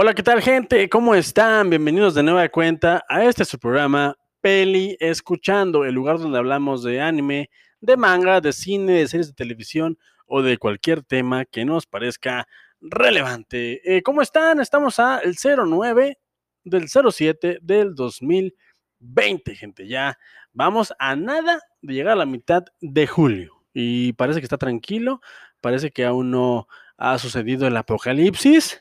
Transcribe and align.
Hola, 0.00 0.14
¿qué 0.14 0.22
tal 0.22 0.40
gente? 0.40 0.88
¿Cómo 0.88 1.12
están? 1.12 1.70
Bienvenidos 1.70 2.14
de 2.14 2.22
nueva 2.22 2.48
cuenta 2.50 3.04
a 3.08 3.24
este 3.24 3.44
su 3.44 3.58
programa 3.58 4.16
Peli 4.40 4.96
Escuchando, 5.00 5.84
el 5.84 5.92
lugar 5.92 6.20
donde 6.20 6.38
hablamos 6.38 6.84
de 6.84 7.00
anime, 7.00 7.50
de 7.80 7.96
manga, 7.96 8.40
de 8.40 8.52
cine, 8.52 8.92
de 8.92 9.08
series 9.08 9.26
de 9.26 9.32
televisión 9.32 9.98
o 10.24 10.40
de 10.40 10.56
cualquier 10.56 11.02
tema 11.02 11.44
que 11.46 11.64
nos 11.64 11.84
parezca 11.84 12.46
relevante. 12.80 13.80
Eh, 13.96 14.00
¿Cómo 14.04 14.22
están? 14.22 14.60
Estamos 14.60 15.00
a 15.00 15.18
el 15.18 15.34
09 15.34 16.16
del 16.62 16.88
07 16.88 17.58
del 17.60 17.96
2020, 17.96 19.56
gente. 19.56 19.88
Ya 19.88 20.16
vamos 20.52 20.94
a 21.00 21.16
nada 21.16 21.60
de 21.82 21.94
llegar 21.94 22.12
a 22.12 22.20
la 22.20 22.26
mitad 22.26 22.62
de 22.80 23.08
julio 23.08 23.64
y 23.74 24.12
parece 24.12 24.38
que 24.38 24.46
está 24.46 24.58
tranquilo, 24.58 25.20
parece 25.60 25.90
que 25.90 26.04
aún 26.04 26.30
no 26.30 26.68
ha 26.96 27.18
sucedido 27.18 27.66
el 27.66 27.76
apocalipsis 27.76 28.80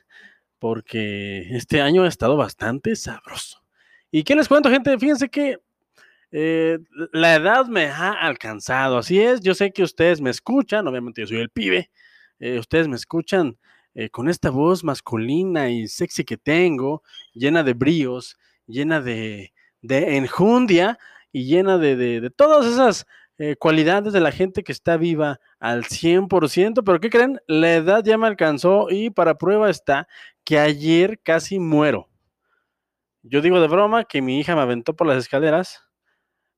porque 0.60 1.48
este 1.56 1.82
año 1.82 2.04
ha 2.04 2.08
estado 2.08 2.38
bastante 2.38 2.96
sabroso. 2.96 3.64
¿Y 4.12 4.24
qué 4.24 4.36
les 4.36 4.48
cuento, 4.48 4.70
gente? 4.70 4.98
Fíjense 4.98 5.30
que 5.30 5.58
eh, 6.32 6.80
la 7.14 7.36
edad 7.36 7.68
me 7.68 7.86
ha 7.86 8.12
alcanzado, 8.12 8.98
así 8.98 9.20
es, 9.20 9.42
yo 9.42 9.54
sé 9.54 9.72
que 9.72 9.84
ustedes 9.84 10.20
me 10.20 10.30
escuchan, 10.30 10.88
obviamente 10.88 11.22
yo 11.22 11.28
soy 11.28 11.38
el 11.38 11.50
pibe, 11.50 11.90
eh, 12.40 12.60
ustedes 12.60 12.88
me 12.88 12.96
escuchan 12.96 13.58
eh, 13.96 14.10
con 14.10 14.30
esta 14.30 14.50
voz 14.50 14.84
masculina 14.84 15.70
y 15.70 15.88
sexy 15.88 16.26
que 16.26 16.38
tengo, 16.38 17.02
llena 17.34 17.64
de 17.64 17.74
bríos, 17.74 18.38
llena 18.68 19.02
de, 19.02 19.54
de 19.82 20.18
enjundia 20.18 21.00
y 21.32 21.46
llena 21.46 21.78
de, 21.78 22.32
todas 22.36 22.66
esas 22.66 23.06
eh, 23.40 23.56
cualidades 23.56 24.14
de 24.14 24.20
la 24.20 24.32
gente 24.32 24.64
que 24.64 24.72
está 24.72 24.98
viva 24.98 25.40
al 25.60 25.84
100%, 25.84 26.84
pero 26.84 27.00
¿qué 27.00 27.10
creen? 27.10 27.40
La 27.48 27.76
edad 27.76 28.04
ya 28.04 28.18
me 28.18 28.28
alcanzó 28.28 28.88
y 28.90 29.10
para 29.12 29.38
prueba 29.38 29.70
está 29.70 30.08
que 30.44 30.58
ayer 30.60 31.20
casi 31.22 31.60
muero. 31.60 32.10
Yo 33.22 33.42
digo 33.42 33.60
de 33.60 33.68
broma 33.68 34.06
que 34.06 34.22
mi 34.22 34.40
hija 34.40 34.56
me 34.56 34.62
aventó 34.62 34.96
por 34.96 35.06
las 35.06 35.18
escaleras, 35.18 35.84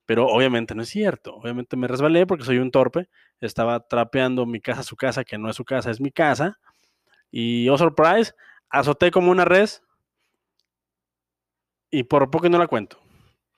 pero 0.05 0.27
obviamente 0.27 0.75
no 0.75 0.83
es 0.83 0.89
cierto. 0.89 1.35
Obviamente 1.35 1.75
me 1.75 1.87
resbalé 1.87 2.25
porque 2.25 2.45
soy 2.45 2.59
un 2.59 2.71
torpe. 2.71 3.09
Estaba 3.41 3.81
trapeando 3.87 4.45
mi 4.45 4.61
casa, 4.61 4.83
su 4.83 4.95
casa, 4.95 5.23
que 5.23 5.37
no 5.37 5.49
es 5.49 5.55
su 5.55 5.65
casa, 5.65 5.91
es 5.91 5.99
mi 5.99 6.11
casa. 6.11 6.59
Y, 7.31 7.69
oh 7.69 7.77
surprise, 7.77 8.33
azoté 8.69 9.11
como 9.11 9.31
una 9.31 9.45
res 9.45 9.83
y 11.91 12.03
por 12.03 12.29
poco 12.29 12.49
no 12.49 12.57
la 12.57 12.67
cuento. 12.67 12.99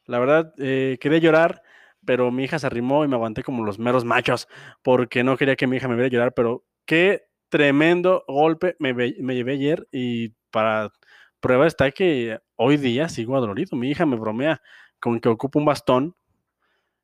La 0.06 0.20
verdad, 0.20 0.54
eh, 0.58 0.98
quería 1.00 1.20
llorar 1.20 1.62
pero 2.06 2.32
mi 2.32 2.44
hija 2.44 2.60
se 2.60 2.68
arrimó 2.68 3.04
y 3.06 3.08
me 3.08 3.16
aguanté 3.16 3.44
como 3.44 3.64
los 3.64 3.80
meros 3.80 4.06
machos 4.06 4.48
porque 4.82 5.24
no 5.24 5.38
quería 5.38 5.56
que 5.56 5.68
mi 5.68 5.78
hija 5.78 5.88
me 5.88 5.96
viera 5.96 6.10
llorar, 6.10 6.34
pero 6.34 6.64
qué 6.86 7.26
tremendo 7.50 8.24
golpe 8.28 8.76
me, 8.80 8.94
me 8.94 9.36
llevé 9.36 9.54
ayer 9.54 9.88
y 9.92 10.30
para 10.52 10.92
prueba 11.40 11.68
está 11.68 11.92
que 11.92 12.40
hoy 12.56 12.78
día 12.78 13.10
sigo 13.10 13.36
adolorido. 13.36 13.76
Mi 13.76 13.90
hija 13.92 14.06
me 14.06 14.16
bromea 14.16 14.62
con 15.00 15.20
que 15.20 15.30
ocupo 15.30 15.60
un 15.60 15.66
bastón 15.66 16.16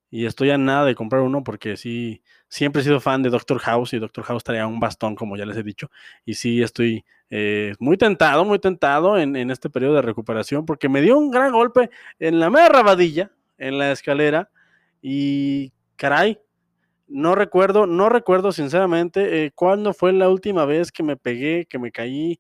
y 0.10 0.26
estoy 0.26 0.52
a 0.52 0.58
nada 0.58 0.86
de 0.86 0.96
comprar 0.96 1.22
uno 1.22 1.44
porque 1.44 1.76
sí, 1.76 2.22
siempre 2.48 2.82
he 2.82 2.86
sido 2.86 3.02
fan 3.02 3.24
de 3.24 3.30
Doctor 3.30 3.60
House 3.60 3.94
y 3.94 4.00
Doctor 4.00 4.24
House 4.24 4.44
traía 4.44 4.68
un 4.68 4.80
bastón, 4.80 5.16
como 5.16 5.36
ya 5.36 5.46
les 5.46 5.58
he 5.58 5.64
dicho. 5.64 5.92
Y 6.26 6.36
sí, 6.36 6.62
estoy 6.62 7.04
eh, 7.30 7.74
muy 7.80 7.98
tentado, 7.98 8.46
muy 8.46 8.60
tentado 8.60 9.18
en, 9.18 9.36
en, 9.36 9.52
este 9.52 9.70
periodo 9.70 9.96
de 9.96 10.02
recuperación 10.02 10.66
porque 10.66 10.88
me 10.88 11.02
dio 11.02 11.18
un 11.18 11.30
gran 11.30 11.52
golpe 11.52 11.90
en 12.20 12.40
la 12.40 12.50
mera 12.50 12.70
rabadilla, 12.70 13.32
en 13.58 13.78
la 13.78 13.92
escalera. 13.92 14.50
Y 15.02 15.74
caray, 15.96 16.40
no 17.08 17.36
recuerdo, 17.36 17.88
no 17.88 18.10
recuerdo 18.10 18.52
sinceramente 18.52 19.46
eh, 19.46 19.52
cuándo 19.56 19.94
fue 19.94 20.14
la 20.14 20.30
última 20.30 20.66
vez 20.66 20.92
que 20.92 21.04
me 21.04 21.18
pegué, 21.18 21.66
que 21.66 21.80
me 21.80 21.92
caí, 21.92 22.40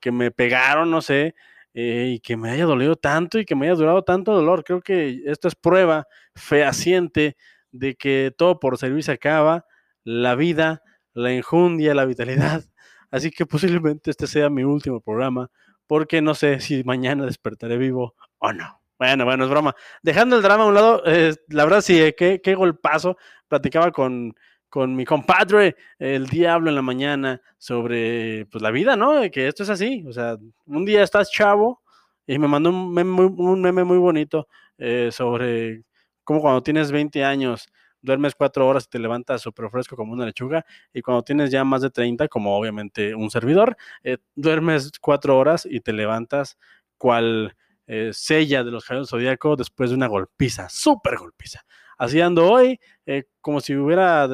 que 0.00 0.10
me 0.12 0.30
pegaron, 0.30 0.90
no 0.90 1.02
sé, 1.02 1.34
eh, 1.74 2.14
y 2.14 2.20
que 2.20 2.36
me 2.36 2.50
haya 2.50 2.64
dolido 2.64 2.96
tanto 2.96 3.38
y 3.38 3.44
que 3.44 3.54
me 3.54 3.66
haya 3.66 3.74
durado 3.76 4.02
tanto 4.02 4.32
dolor. 4.32 4.64
Creo 4.64 4.80
que 4.80 5.22
esto 5.26 5.48
es 5.48 5.54
prueba 5.54 6.06
fehaciente 6.34 7.36
de 7.70 7.94
que 7.94 8.32
todo 8.36 8.58
por 8.58 8.78
servir 8.78 9.02
se 9.04 9.12
acaba, 9.12 9.66
la 10.04 10.34
vida, 10.34 10.82
la 11.12 11.32
enjundia, 11.32 11.94
la 11.94 12.06
vitalidad. 12.06 12.64
Así 13.10 13.30
que 13.30 13.46
posiblemente 13.46 14.10
este 14.10 14.26
sea 14.26 14.50
mi 14.50 14.64
último 14.64 15.00
programa, 15.00 15.50
porque 15.86 16.22
no 16.22 16.34
sé 16.34 16.60
si 16.60 16.82
mañana 16.84 17.26
despertaré 17.26 17.76
vivo 17.76 18.14
o 18.38 18.52
no. 18.52 18.80
Bueno, 18.98 19.24
bueno, 19.24 19.44
es 19.44 19.50
broma. 19.50 19.74
Dejando 20.02 20.36
el 20.36 20.42
drama 20.42 20.64
a 20.64 20.66
un 20.66 20.74
lado, 20.74 21.02
eh, 21.04 21.34
la 21.48 21.64
verdad 21.64 21.82
sí, 21.82 22.00
eh, 22.00 22.14
qué, 22.16 22.40
qué, 22.42 22.54
golpazo. 22.54 23.16
Platicaba 23.46 23.92
con, 23.92 24.34
con 24.70 24.96
mi 24.96 25.04
compadre, 25.04 25.76
el 25.98 26.26
diablo 26.26 26.70
en 26.70 26.76
la 26.76 26.82
mañana, 26.82 27.40
sobre 27.58 28.46
pues, 28.46 28.62
la 28.62 28.70
vida, 28.70 28.96
¿no? 28.96 29.20
Que 29.30 29.48
esto 29.48 29.62
es 29.64 29.70
así. 29.70 30.04
O 30.08 30.12
sea, 30.12 30.36
un 30.66 30.84
día 30.84 31.02
estás 31.02 31.30
chavo 31.30 31.82
y 32.26 32.38
me 32.38 32.48
mandó 32.48 32.70
un 32.70 32.92
meme 32.92 33.10
muy, 33.10 33.26
un 33.26 33.60
meme 33.60 33.84
muy 33.84 33.98
bonito 33.98 34.48
eh, 34.78 35.10
sobre 35.12 35.84
cómo 36.24 36.40
cuando 36.40 36.62
tienes 36.62 36.90
20 36.90 37.22
años 37.24 37.68
duermes 38.02 38.34
cuatro 38.34 38.66
horas 38.66 38.84
y 38.86 38.88
te 38.90 38.98
levantas 38.98 39.42
súper 39.42 39.68
fresco 39.70 39.96
como 39.96 40.12
una 40.12 40.24
lechuga, 40.26 40.64
y 40.92 41.02
cuando 41.02 41.22
tienes 41.22 41.50
ya 41.50 41.64
más 41.64 41.82
de 41.82 41.90
30, 41.90 42.28
como 42.28 42.56
obviamente 42.56 43.14
un 43.14 43.30
servidor, 43.30 43.76
eh, 44.04 44.18
duermes 44.34 44.92
cuatro 45.00 45.36
horas 45.38 45.66
y 45.68 45.80
te 45.80 45.92
levantas 45.92 46.56
cual 46.98 47.56
eh, 47.86 48.10
sella 48.12 48.64
de 48.64 48.70
los 48.70 48.84
Caballeros 48.84 49.10
Zodíaco 49.10 49.56
después 49.56 49.90
de 49.90 49.96
una 49.96 50.06
golpiza, 50.06 50.68
súper 50.68 51.16
golpiza. 51.18 51.64
Así 51.98 52.20
ando 52.20 52.50
hoy, 52.50 52.80
eh, 53.06 53.24
como 53.40 53.60
si 53.60 53.74
hubiera 53.76 54.28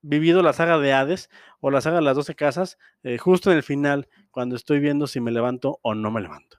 vivido 0.00 0.42
la 0.42 0.52
saga 0.52 0.78
de 0.78 0.92
Hades 0.92 1.28
o 1.60 1.70
la 1.70 1.80
saga 1.80 1.96
de 1.96 2.02
las 2.02 2.16
12 2.16 2.34
casas, 2.34 2.78
eh, 3.02 3.18
justo 3.18 3.50
en 3.50 3.56
el 3.56 3.62
final, 3.62 4.08
cuando 4.30 4.56
estoy 4.56 4.80
viendo 4.80 5.06
si 5.06 5.20
me 5.20 5.30
levanto 5.30 5.80
o 5.82 5.94
no 5.94 6.10
me 6.10 6.20
levanto. 6.20 6.58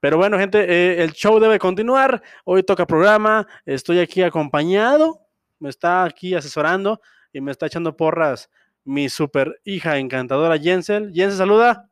Pero 0.00 0.16
bueno, 0.16 0.38
gente, 0.38 1.02
el 1.02 1.12
show 1.12 1.40
debe 1.40 1.58
continuar. 1.58 2.22
Hoy 2.44 2.62
toca 2.62 2.86
programa, 2.86 3.48
estoy 3.66 3.98
aquí 3.98 4.22
acompañado, 4.22 5.20
me 5.58 5.68
está 5.70 6.04
aquí 6.04 6.34
asesorando 6.34 7.00
y 7.32 7.40
me 7.40 7.50
está 7.50 7.66
echando 7.66 7.96
porras 7.96 8.48
mi 8.84 9.08
super 9.08 9.60
hija 9.64 9.98
encantadora 9.98 10.56
Jensel. 10.56 11.12
Jensel, 11.12 11.38
saluda 11.38 11.90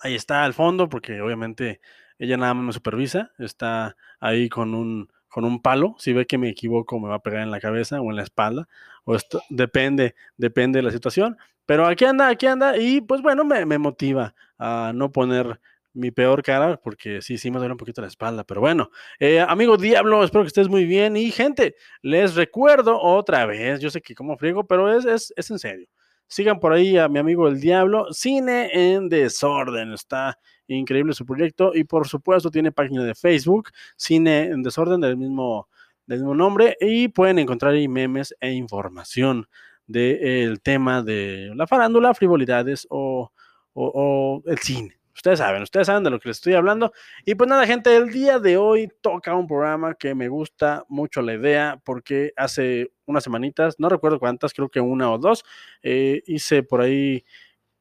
ahí 0.00 0.14
está 0.14 0.44
al 0.44 0.54
fondo, 0.54 0.88
porque 0.88 1.20
obviamente 1.20 1.80
ella 2.18 2.36
nada 2.36 2.54
más 2.54 2.64
me 2.64 2.72
supervisa, 2.72 3.32
está 3.38 3.96
ahí 4.18 4.48
con 4.48 4.74
un, 4.74 5.08
con 5.28 5.44
un 5.44 5.62
palo, 5.62 5.94
si 5.98 6.12
ve 6.12 6.26
que 6.26 6.38
me 6.38 6.48
equivoco 6.50 6.98
me 7.00 7.08
va 7.08 7.16
a 7.16 7.22
pegar 7.22 7.42
en 7.42 7.50
la 7.50 7.60
cabeza 7.60 8.00
o 8.00 8.10
en 8.10 8.16
la 8.16 8.22
espalda, 8.22 8.68
o 9.04 9.14
esto 9.14 9.42
depende, 9.48 10.14
depende 10.36 10.78
de 10.78 10.82
la 10.82 10.90
situación, 10.90 11.38
pero 11.64 11.86
aquí 11.86 12.04
anda, 12.04 12.28
aquí 12.28 12.46
anda, 12.46 12.76
y 12.76 13.00
pues 13.00 13.22
bueno, 13.22 13.44
me, 13.44 13.64
me 13.64 13.78
motiva 13.78 14.34
a 14.58 14.92
no 14.94 15.12
poner 15.12 15.60
mi 15.92 16.10
peor 16.10 16.42
cara, 16.42 16.76
porque 16.76 17.20
sí, 17.22 17.38
sí 17.38 17.50
me 17.50 17.58
duele 17.58 17.72
un 17.72 17.78
poquito 17.78 18.00
la 18.00 18.08
espalda, 18.08 18.44
pero 18.44 18.60
bueno, 18.60 18.90
eh, 19.18 19.40
amigo 19.40 19.76
Diablo, 19.76 20.22
espero 20.22 20.44
que 20.44 20.48
estés 20.48 20.68
muy 20.68 20.84
bien, 20.84 21.16
y 21.16 21.30
gente, 21.30 21.74
les 22.02 22.34
recuerdo 22.34 23.00
otra 23.00 23.46
vez, 23.46 23.80
yo 23.80 23.90
sé 23.90 24.00
que 24.00 24.14
como 24.14 24.36
friego, 24.36 24.64
pero 24.66 24.92
es, 24.92 25.04
es, 25.04 25.32
es 25.36 25.50
en 25.50 25.58
serio. 25.58 25.88
Sigan 26.30 26.60
por 26.60 26.72
ahí 26.72 26.96
a 26.96 27.08
mi 27.08 27.18
amigo 27.18 27.48
El 27.48 27.60
Diablo, 27.60 28.06
Cine 28.12 28.70
en 28.72 29.08
Desorden. 29.08 29.92
Está 29.92 30.38
increíble 30.68 31.12
su 31.12 31.26
proyecto 31.26 31.72
y 31.74 31.82
por 31.82 32.06
supuesto 32.06 32.52
tiene 32.52 32.70
página 32.70 33.02
de 33.02 33.16
Facebook, 33.16 33.70
Cine 33.96 34.44
en 34.44 34.62
Desorden 34.62 35.00
del 35.00 35.16
mismo, 35.16 35.68
del 36.06 36.20
mismo 36.20 36.36
nombre 36.36 36.76
y 36.80 37.08
pueden 37.08 37.40
encontrar 37.40 37.72
ahí 37.72 37.88
memes 37.88 38.32
e 38.38 38.52
información 38.52 39.48
del 39.88 40.54
de 40.54 40.60
tema 40.62 41.02
de 41.02 41.50
la 41.56 41.66
farándula, 41.66 42.14
frivolidades 42.14 42.86
o, 42.90 43.32
o, 43.72 43.92
o 43.92 44.48
el 44.48 44.58
cine. 44.58 45.00
Ustedes 45.12 45.40
saben, 45.40 45.62
ustedes 45.62 45.88
saben 45.88 46.04
de 46.04 46.10
lo 46.10 46.20
que 46.20 46.28
les 46.28 46.36
estoy 46.36 46.54
hablando. 46.54 46.92
Y 47.24 47.34
pues 47.34 47.50
nada, 47.50 47.66
gente, 47.66 47.94
el 47.96 48.10
día 48.12 48.38
de 48.38 48.56
hoy 48.56 48.88
toca 49.00 49.34
un 49.34 49.48
programa 49.48 49.94
que 49.94 50.14
me 50.14 50.28
gusta 50.28 50.84
mucho 50.88 51.22
la 51.22 51.34
idea 51.34 51.80
porque 51.84 52.32
hace 52.36 52.92
unas 53.10 53.24
semanitas, 53.24 53.76
no 53.78 53.88
recuerdo 53.88 54.18
cuántas, 54.18 54.52
creo 54.54 54.68
que 54.68 54.80
una 54.80 55.12
o 55.12 55.18
dos, 55.18 55.44
eh, 55.82 56.22
hice 56.26 56.62
por 56.62 56.80
ahí 56.80 57.24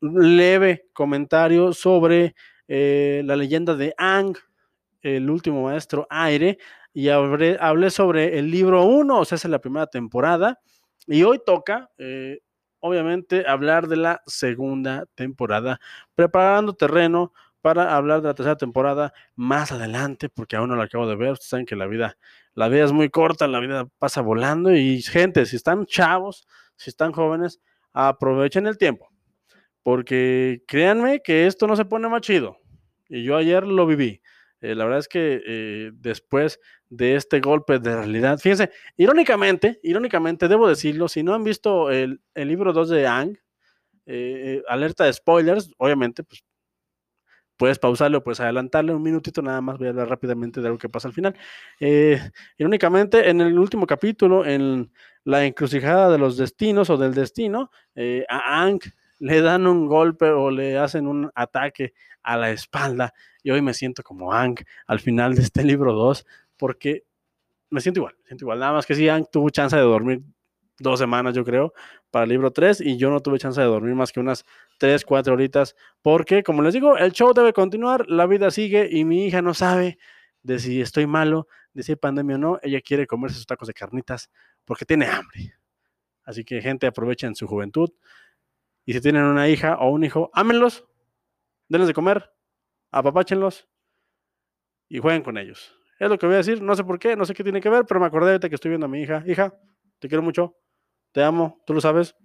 leve 0.01 0.87
comentario 0.93 1.73
sobre 1.73 2.35
eh, 2.67 3.21
la 3.25 3.35
leyenda 3.35 3.75
de 3.75 3.93
Ang, 3.97 4.35
el 5.01 5.29
último 5.29 5.63
maestro 5.63 6.07
aire, 6.09 6.57
y 6.93 7.09
hablé, 7.09 7.57
hablé 7.59 7.89
sobre 7.89 8.37
el 8.39 8.51
libro 8.51 8.83
1, 8.85 9.19
o 9.19 9.25
sea, 9.25 9.35
es 9.35 9.45
la 9.45 9.59
primera 9.59 9.87
temporada. 9.87 10.59
Y 11.07 11.23
hoy 11.23 11.39
toca 11.45 11.89
eh, 11.97 12.39
obviamente 12.79 13.47
hablar 13.47 13.87
de 13.87 13.97
la 13.97 14.21
segunda 14.25 15.05
temporada, 15.15 15.79
preparando 16.15 16.73
terreno 16.73 17.33
para 17.61 17.95
hablar 17.95 18.21
de 18.21 18.29
la 18.29 18.33
tercera 18.33 18.57
temporada 18.57 19.13
más 19.35 19.71
adelante, 19.71 20.29
porque 20.29 20.55
aún 20.55 20.69
no 20.69 20.75
la 20.75 20.85
acabo 20.85 21.07
de 21.07 21.15
ver. 21.15 21.33
Ustedes 21.33 21.49
saben 21.49 21.65
que 21.65 21.75
la 21.75 21.87
vida, 21.87 22.17
la 22.53 22.69
vida 22.69 22.85
es 22.85 22.91
muy 22.91 23.09
corta, 23.09 23.47
la 23.47 23.59
vida 23.59 23.87
pasa 23.97 24.21
volando 24.21 24.73
y 24.73 25.01
gente, 25.01 25.45
si 25.45 25.55
están 25.55 25.85
chavos, 25.85 26.47
si 26.75 26.89
están 26.89 27.11
jóvenes, 27.11 27.59
aprovechen 27.93 28.67
el 28.67 28.77
tiempo, 28.77 29.09
porque 29.83 30.63
créanme 30.67 31.21
que 31.21 31.47
esto 31.47 31.67
no 31.67 31.75
se 31.75 31.85
pone 31.85 32.07
más 32.07 32.21
chido. 32.21 32.57
Y 33.09 33.23
yo 33.23 33.35
ayer 33.35 33.65
lo 33.65 33.85
viví. 33.85 34.21
Eh, 34.61 34.75
la 34.75 34.83
verdad 34.83 34.99
es 34.99 35.07
que 35.07 35.41
eh, 35.45 35.91
después 35.93 36.59
de 36.89 37.15
este 37.15 37.39
golpe 37.39 37.79
de 37.79 37.95
realidad, 37.95 38.39
fíjense, 38.39 38.71
irónicamente, 38.97 39.79
irónicamente, 39.83 40.47
debo 40.47 40.67
decirlo, 40.67 41.07
si 41.07 41.23
no 41.23 41.33
han 41.33 41.43
visto 41.43 41.91
el, 41.91 42.21
el 42.35 42.47
libro 42.47 42.73
2 42.73 42.89
de 42.89 43.07
Ang, 43.07 43.37
eh, 44.05 44.63
alerta 44.67 45.05
de 45.05 45.13
spoilers, 45.13 45.71
obviamente, 45.77 46.23
pues 46.23 46.43
puedes 47.59 47.77
pausarlo, 47.77 48.23
puedes 48.23 48.39
adelantarle 48.39 48.93
un 48.93 49.03
minutito, 49.03 49.41
nada 49.41 49.59
más 49.59 49.77
voy 49.77 49.87
a 49.87 49.89
hablar 49.89 50.07
rápidamente 50.07 50.61
de 50.61 50.67
algo 50.67 50.79
que 50.79 50.87
pasa 50.87 51.09
al 51.09 51.13
final. 51.13 51.35
Eh, 51.81 52.17
únicamente 52.59 53.29
en 53.29 53.41
el 53.41 53.59
último 53.59 53.85
capítulo, 53.85 54.45
en 54.45 54.89
la 55.25 55.45
encrucijada 55.45 56.09
de 56.09 56.17
los 56.17 56.37
destinos 56.37 56.89
o 56.89 56.95
del 56.95 57.13
destino, 57.13 57.69
eh, 57.95 58.25
a 58.29 58.63
Ang 58.63 58.79
le 59.19 59.41
dan 59.41 59.67
un 59.67 59.87
golpe 59.87 60.29
o 60.29 60.49
le 60.49 60.77
hacen 60.77 61.05
un 61.05 61.29
ataque 61.35 61.93
a 62.23 62.37
la 62.37 62.49
espalda 62.49 63.13
y 63.43 63.51
hoy 63.51 63.61
me 63.61 63.73
siento 63.73 64.03
como 64.03 64.31
Ang 64.31 64.55
al 64.87 65.01
final 65.01 65.35
de 65.35 65.41
este 65.41 65.65
libro 65.65 65.91
2 65.91 66.25
porque 66.55 67.03
me 67.71 67.81
siento 67.81 67.99
igual, 67.99 68.15
me 68.21 68.27
siento 68.27 68.45
igual, 68.45 68.59
nada 68.59 68.71
más 68.71 68.85
que 68.85 68.95
si 68.95 69.09
Ang 69.09 69.25
tuvo 69.29 69.49
chance 69.49 69.75
de 69.75 69.81
dormir 69.81 70.21
dos 70.79 70.97
semanas, 70.97 71.35
yo 71.35 71.43
creo, 71.43 71.73
para 72.09 72.23
el 72.23 72.29
libro 72.29 72.51
3 72.51 72.79
y 72.79 72.95
yo 72.95 73.09
no 73.09 73.19
tuve 73.19 73.37
chance 73.37 73.59
de 73.59 73.67
dormir 73.67 73.95
más 73.95 74.13
que 74.13 74.21
unas 74.21 74.45
3, 74.79 75.05
4 75.05 75.33
horitas, 75.33 75.75
porque 76.01 76.41
como 76.41 76.63
les 76.63 76.73
digo, 76.73 76.97
el 76.97 77.11
show 77.11 77.33
debe 77.33 77.53
continuar, 77.53 78.09
la 78.09 78.25
vida 78.25 78.49
sigue 78.49 78.89
y 78.89 79.05
mi 79.05 79.25
hija 79.25 79.43
no 79.43 79.53
sabe 79.53 79.99
de 80.41 80.57
si 80.57 80.81
estoy 80.81 81.05
malo, 81.05 81.47
de 81.73 81.83
si 81.83 81.91
hay 81.91 81.97
pandemia 81.97 82.37
o 82.37 82.39
no, 82.39 82.59
ella 82.63 82.81
quiere 82.81 83.05
comerse 83.05 83.35
sus 83.35 83.45
tacos 83.45 83.67
de 83.67 83.73
carnitas 83.73 84.31
porque 84.65 84.85
tiene 84.85 85.05
hambre. 85.05 85.53
Así 86.23 86.43
que 86.43 86.61
gente, 86.61 86.87
aprovechen 86.87 87.35
su 87.35 87.45
juventud 87.45 87.91
y 88.85 88.93
si 88.93 89.01
tienen 89.01 89.23
una 89.23 89.49
hija 89.49 89.77
o 89.77 89.91
un 89.91 90.03
hijo, 90.03 90.31
ámenlos, 90.33 90.87
denles 91.67 91.87
de 91.87 91.93
comer, 91.93 92.31
apapáchenlos 92.89 93.67
y 94.87 94.99
jueguen 94.99 95.23
con 95.23 95.37
ellos. 95.37 95.75
Es 95.99 96.09
lo 96.09 96.17
que 96.17 96.25
voy 96.25 96.35
a 96.35 96.37
decir, 96.37 96.61
no 96.61 96.73
sé 96.75 96.85
por 96.85 96.97
qué, 96.97 97.17
no 97.17 97.25
sé 97.25 97.33
qué 97.33 97.43
tiene 97.43 97.59
que 97.59 97.69
ver, 97.69 97.85
pero 97.85 97.99
me 97.99 98.05
acordé 98.05 98.39
de 98.39 98.49
que 98.49 98.55
estoy 98.55 98.69
viendo 98.69 98.85
a 98.85 98.89
mi 98.89 99.01
hija. 99.01 99.23
Hija, 99.27 99.53
te 99.99 100.07
quiero 100.07 100.21
mucho, 100.21 100.55
te 101.11 101.21
amo, 101.21 101.61
tú 101.65 101.73
lo 101.73 101.81
sabes. 101.81 102.15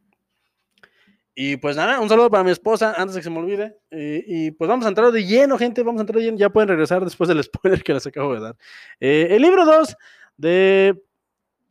Y 1.37 1.57
pues 1.57 1.77
nada, 1.77 1.99
un 2.01 2.09
saludo 2.09 2.31
para 2.31 2.45
mi 2.45 2.53
esposa 2.53 2.95
antes 2.97 3.15
de 3.15 3.21
que 3.21 3.25
se 3.25 3.31
me 3.31 3.39
olvide. 3.39 3.77
y 3.91 4.53
pues 4.53 4.69
vamos 4.69 4.87
a 4.87 4.89
entrar 4.89 5.11
de 5.11 5.25
lleno, 5.25 5.59
gente. 5.59 5.83
Vamos 5.83 6.01
a 6.01 6.03
entrar 6.03 6.19
de 6.19 6.27
lleno. 6.27 6.39
Ya 6.39 6.51
pueden 6.51 6.69
regresar 6.69 7.05
después 7.05 7.29
del 7.29 7.43
spoiler 7.43 7.83
que 7.83 7.95
les 7.95 8.07
acabo 8.07 8.35
de 8.35 8.41
dar. 8.41 8.57
Eh, 9.01 9.29
el 9.31 9.43
libro 9.43 9.65
2 9.65 9.97
de 10.37 11.03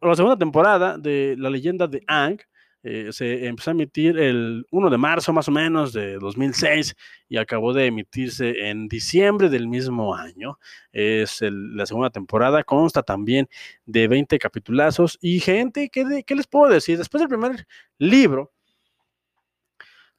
la 0.02 0.16
segunda 0.16 0.38
temporada 0.38 0.98
de 0.98 1.36
La 1.38 1.50
leyenda 1.50 1.88
de 1.88 2.04
Ang 2.08 2.40
eh, 2.86 3.14
se 3.14 3.48
empezó 3.48 3.72
a 3.72 3.74
emitir 3.74 4.20
el 4.20 4.66
1 4.70 4.90
de 4.90 4.98
marzo 4.98 5.32
más 5.32 5.48
o 5.48 5.52
menos 5.52 5.94
de 5.94 6.18
2006 6.18 6.94
y 7.30 7.38
acabó 7.38 7.72
de 7.74 7.86
emitirse 7.86 8.68
en 8.68 8.90
diciembre 8.90 9.50
del 9.50 9.70
mismo 9.70 10.14
año. 10.14 10.60
Es 10.92 11.40
la 11.42 11.86
segunda 11.86 12.10
temporada, 12.10 12.66
consta 12.66 13.02
también 13.02 13.48
de 13.86 14.10
20 14.10 14.38
capitulazos. 14.40 15.18
Y 15.22 15.40
gente, 15.40 15.90
¿qué, 15.90 16.24
¿qué 16.28 16.36
les 16.36 16.48
puedo 16.48 16.72
decir? 16.72 16.98
Después 16.98 17.22
del 17.22 17.30
primer 17.30 17.66
libro, 17.98 18.52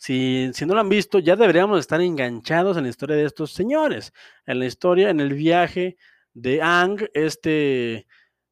si, 0.05 0.67
no 0.67 0.75
lo 0.75 0.81
han 0.81 0.91
visto, 0.91 1.19
ya 1.19 1.35
deberíamos 1.35 1.81
estar 1.81 1.99
enganchados 2.03 2.77
en 2.77 2.83
la 2.83 2.91
historia 2.91 3.17
de 3.17 3.25
estos 3.25 3.53
señores, 3.53 4.13
en 4.45 4.59
la 4.59 4.67
historia, 4.67 5.09
en 5.09 5.19
el 5.19 5.33
viaje 5.33 5.97
de 6.35 6.61
Ang, 6.61 7.09
este 7.15 8.07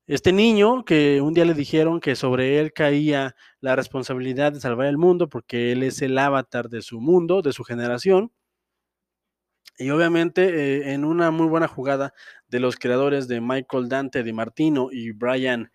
este 0.06 0.32
niño 0.32 0.84
que 0.84 1.20
un 1.20 1.34
día 1.34 1.44
le 1.44 1.54
dijeron 1.54 2.00
que 2.00 2.16
sobre 2.16 2.58
él 2.58 2.72
caía 2.72 3.36
la 3.60 3.76
responsabilidad 3.76 4.52
de 4.52 4.60
salvar 4.60 4.86
el 4.86 4.98
mundo 4.98 5.28
porque 5.28 5.72
él 5.72 5.82
es 5.82 6.02
el 6.02 6.18
avatar 6.18 6.68
de 6.68 6.82
su 6.82 7.00
mundo, 7.00 7.42
de 7.42 7.52
su 7.52 7.64
generación. 7.64 8.32
Y 9.78 9.90
obviamente 9.90 10.42
eh, 10.48 10.92
en 10.94 11.04
una 11.04 11.30
muy 11.30 11.46
buena 11.46 11.68
jugada 11.68 12.14
de 12.48 12.60
los 12.60 12.76
creadores 12.76 13.28
de 13.28 13.40
Michael 13.40 13.88
Dante 13.88 14.22
Di 14.22 14.32
Martino 14.32 14.88
y 14.90 15.12
Brian 15.12 15.70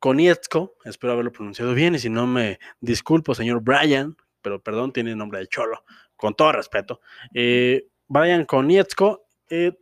Konietzko, 0.00 0.74
espero 0.84 1.12
haberlo 1.14 1.32
pronunciado 1.32 1.72
bien 1.74 1.94
y 1.94 2.00
si 2.00 2.10
no 2.10 2.26
me 2.26 2.58
disculpo, 2.80 3.34
señor 3.34 3.62
Brian, 3.62 4.16
pero 4.48 4.62
perdón, 4.62 4.94
tiene 4.94 5.14
nombre 5.14 5.40
de 5.40 5.46
cholo, 5.46 5.84
con 6.16 6.34
todo 6.34 6.52
respeto. 6.52 7.02
Eh, 7.34 7.86
Brian 8.06 8.46
Konietzko 8.46 9.26
eh, 9.50 9.72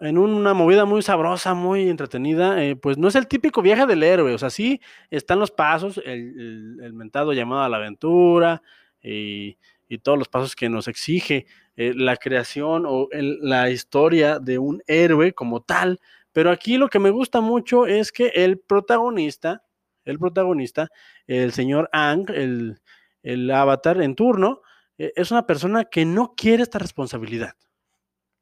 en 0.00 0.16
una 0.16 0.54
movida 0.54 0.86
muy 0.86 1.02
sabrosa, 1.02 1.52
muy 1.52 1.90
entretenida, 1.90 2.64
eh, 2.64 2.74
pues 2.74 2.96
no 2.96 3.08
es 3.08 3.14
el 3.16 3.28
típico 3.28 3.60
viaje 3.60 3.84
del 3.84 4.02
héroe, 4.02 4.32
o 4.32 4.38
sea, 4.38 4.48
sí 4.48 4.80
están 5.10 5.38
los 5.38 5.50
pasos, 5.50 6.00
el, 6.06 6.90
mentado 6.94 7.34
llamado 7.34 7.62
a 7.62 7.68
la 7.68 7.76
aventura 7.76 8.62
y, 9.02 9.58
todos 10.02 10.18
los 10.18 10.28
pasos 10.28 10.56
que 10.56 10.68
nos 10.68 10.88
exige 10.88 11.46
eh, 11.76 11.92
la 11.94 12.16
creación 12.16 12.84
o 12.86 13.08
la 13.12 13.70
historia 13.70 14.38
de 14.38 14.58
un 14.58 14.82
héroe 14.86 15.32
como 15.32 15.62
tal, 15.62 16.00
pero 16.32 16.50
aquí 16.50 16.78
lo 16.78 16.88
que 16.88 16.98
me 16.98 17.10
gusta 17.10 17.40
mucho 17.42 17.86
es 17.86 18.10
que 18.10 18.28
el 18.34 18.58
protagonista, 18.58 19.64
el 20.04 20.18
protagonista, 20.18 20.88
el 21.26 21.52
señor 21.52 21.88
Ang, 21.92 22.30
el, 22.30 22.80
el 23.26 23.50
avatar 23.50 24.00
en 24.02 24.14
turno, 24.14 24.62
eh, 24.98 25.12
es 25.16 25.30
una 25.30 25.46
persona 25.46 25.84
que 25.84 26.04
no 26.04 26.34
quiere 26.36 26.62
esta 26.62 26.78
responsabilidad 26.78 27.54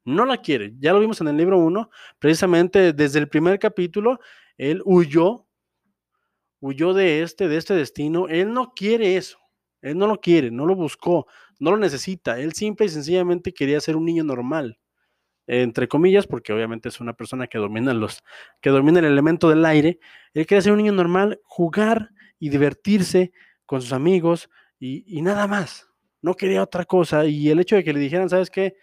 no 0.05 0.25
la 0.25 0.37
quiere. 0.37 0.73
Ya 0.79 0.93
lo 0.93 0.99
vimos 0.99 1.19
en 1.19 1.27
el 1.27 1.37
libro 1.37 1.57
1, 1.57 1.89
precisamente 2.19 2.93
desde 2.93 3.19
el 3.19 3.27
primer 3.27 3.59
capítulo, 3.59 4.19
él 4.57 4.81
huyó, 4.85 5.47
huyó 6.59 6.93
de 6.93 7.23
este, 7.23 7.47
de 7.47 7.57
este 7.57 7.73
destino. 7.73 8.27
Él 8.29 8.53
no 8.53 8.73
quiere 8.73 9.17
eso, 9.17 9.39
él 9.81 9.97
no 9.97 10.07
lo 10.07 10.21
quiere, 10.21 10.51
no 10.51 10.65
lo 10.65 10.75
buscó, 10.75 11.27
no 11.59 11.71
lo 11.71 11.77
necesita. 11.77 12.39
Él 12.39 12.53
simple 12.53 12.85
y 12.85 12.89
sencillamente 12.89 13.53
quería 13.53 13.81
ser 13.81 13.95
un 13.95 14.05
niño 14.05 14.23
normal, 14.23 14.79
entre 15.47 15.87
comillas, 15.87 16.27
porque 16.27 16.53
obviamente 16.53 16.89
es 16.89 16.99
una 17.01 17.13
persona 17.13 17.47
que 17.47 17.57
domina 17.57 17.93
los, 17.93 18.23
que 18.61 18.69
domina 18.69 18.99
el 18.99 19.05
elemento 19.05 19.49
del 19.49 19.65
aire. 19.65 19.99
Él 20.33 20.45
quería 20.45 20.61
ser 20.61 20.71
un 20.71 20.79
niño 20.79 20.93
normal, 20.93 21.41
jugar 21.43 22.11
y 22.39 22.49
divertirse 22.49 23.31
con 23.65 23.81
sus 23.81 23.91
amigos 23.91 24.49
y, 24.79 25.17
y 25.17 25.21
nada 25.21 25.47
más. 25.47 25.89
No 26.21 26.33
quería 26.33 26.63
otra 26.63 26.85
cosa. 26.85 27.25
Y 27.25 27.49
el 27.49 27.59
hecho 27.59 27.75
de 27.75 27.83
que 27.83 27.93
le 27.93 27.99
dijeran, 27.99 28.29
¿sabes 28.29 28.49
qué? 28.49 28.75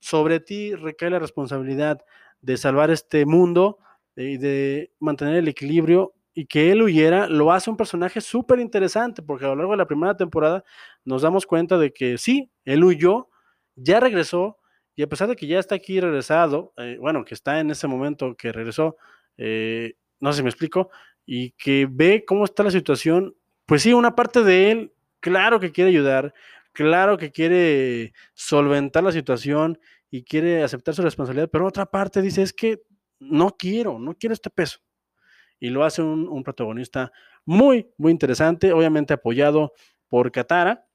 sobre 0.00 0.40
ti 0.40 0.74
recae 0.74 1.10
la 1.10 1.18
responsabilidad 1.18 2.00
de 2.40 2.56
salvar 2.56 2.90
este 2.90 3.26
mundo 3.26 3.78
y 4.16 4.38
de 4.38 4.92
mantener 4.98 5.36
el 5.36 5.48
equilibrio 5.48 6.14
y 6.32 6.46
que 6.46 6.72
él 6.72 6.82
huyera, 6.82 7.28
lo 7.28 7.52
hace 7.52 7.70
un 7.70 7.76
personaje 7.76 8.20
súper 8.20 8.60
interesante, 8.60 9.22
porque 9.22 9.44
a 9.44 9.48
lo 9.48 9.56
largo 9.56 9.72
de 9.72 9.78
la 9.78 9.86
primera 9.86 10.16
temporada 10.16 10.64
nos 11.04 11.22
damos 11.22 11.44
cuenta 11.44 11.76
de 11.76 11.92
que 11.92 12.18
sí, 12.18 12.50
él 12.64 12.82
huyó, 12.82 13.28
ya 13.76 14.00
regresó, 14.00 14.58
y 14.96 15.02
a 15.02 15.08
pesar 15.08 15.28
de 15.28 15.36
que 15.36 15.46
ya 15.46 15.58
está 15.58 15.74
aquí 15.74 16.00
regresado, 16.00 16.72
eh, 16.76 16.96
bueno, 17.00 17.24
que 17.24 17.34
está 17.34 17.60
en 17.60 17.70
ese 17.70 17.88
momento 17.88 18.36
que 18.36 18.52
regresó, 18.52 18.96
eh, 19.36 19.94
no 20.20 20.32
sé 20.32 20.38
si 20.38 20.42
me 20.44 20.50
explico, 20.50 20.90
y 21.26 21.50
que 21.52 21.86
ve 21.90 22.24
cómo 22.26 22.44
está 22.44 22.62
la 22.62 22.70
situación, 22.70 23.34
pues 23.66 23.82
sí, 23.82 23.92
una 23.92 24.14
parte 24.14 24.42
de 24.42 24.70
él, 24.70 24.92
claro 25.20 25.60
que 25.60 25.72
quiere 25.72 25.90
ayudar, 25.90 26.34
claro 26.72 27.18
que 27.18 27.30
quiere 27.30 28.12
solventar 28.34 29.04
la 29.04 29.12
situación 29.12 29.78
y 30.10 30.24
quiere 30.24 30.62
aceptar 30.62 30.94
su 30.94 31.02
responsabilidad, 31.02 31.48
pero 31.50 31.66
otra 31.66 31.86
parte 31.86 32.20
dice, 32.20 32.42
es 32.42 32.52
que 32.52 32.82
no 33.20 33.56
quiero, 33.56 33.98
no 33.98 34.14
quiero 34.14 34.32
este 34.32 34.50
peso. 34.50 34.80
Y 35.60 35.68
lo 35.68 35.84
hace 35.84 36.02
un, 36.02 36.42
protagonista 36.42 37.12
muy, 37.44 37.90
muy 37.98 38.12
interesante, 38.12 38.72
obviamente 38.72 39.12
apoyado 39.14 39.72
por 40.08 40.32
Katara, 40.32 40.86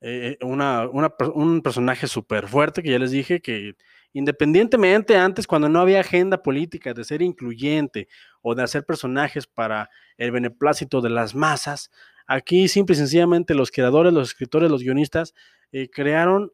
eh, 0.00 0.38
un 0.40 1.60
personaje 1.62 2.06
súper 2.06 2.48
fuerte 2.48 2.82
que 2.82 2.90
ya 2.90 2.98
les 2.98 3.10
dije 3.10 3.42
que 3.42 3.74
independientemente 4.12 5.16
antes 5.16 5.46
cuando 5.46 5.68
no 5.68 5.80
había 5.80 6.00
agenda 6.00 6.42
política 6.42 6.94
de 6.94 7.04
ser 7.04 7.20
incluyente 7.20 8.08
o 8.40 8.54
de 8.54 8.62
hacer 8.62 8.84
personajes 8.84 9.46
para 9.46 9.90
el 10.16 10.30
beneplácito 10.30 11.00
de 11.00 11.10
las 11.10 11.34
masas, 11.34 11.90
Aquí 12.32 12.68
simple 12.68 12.92
y 12.92 12.96
sencillamente 12.96 13.56
los 13.56 13.72
creadores, 13.72 14.12
los 14.12 14.28
escritores, 14.28 14.70
los 14.70 14.84
guionistas 14.84 15.34
eh, 15.72 15.90
crearon 15.90 16.52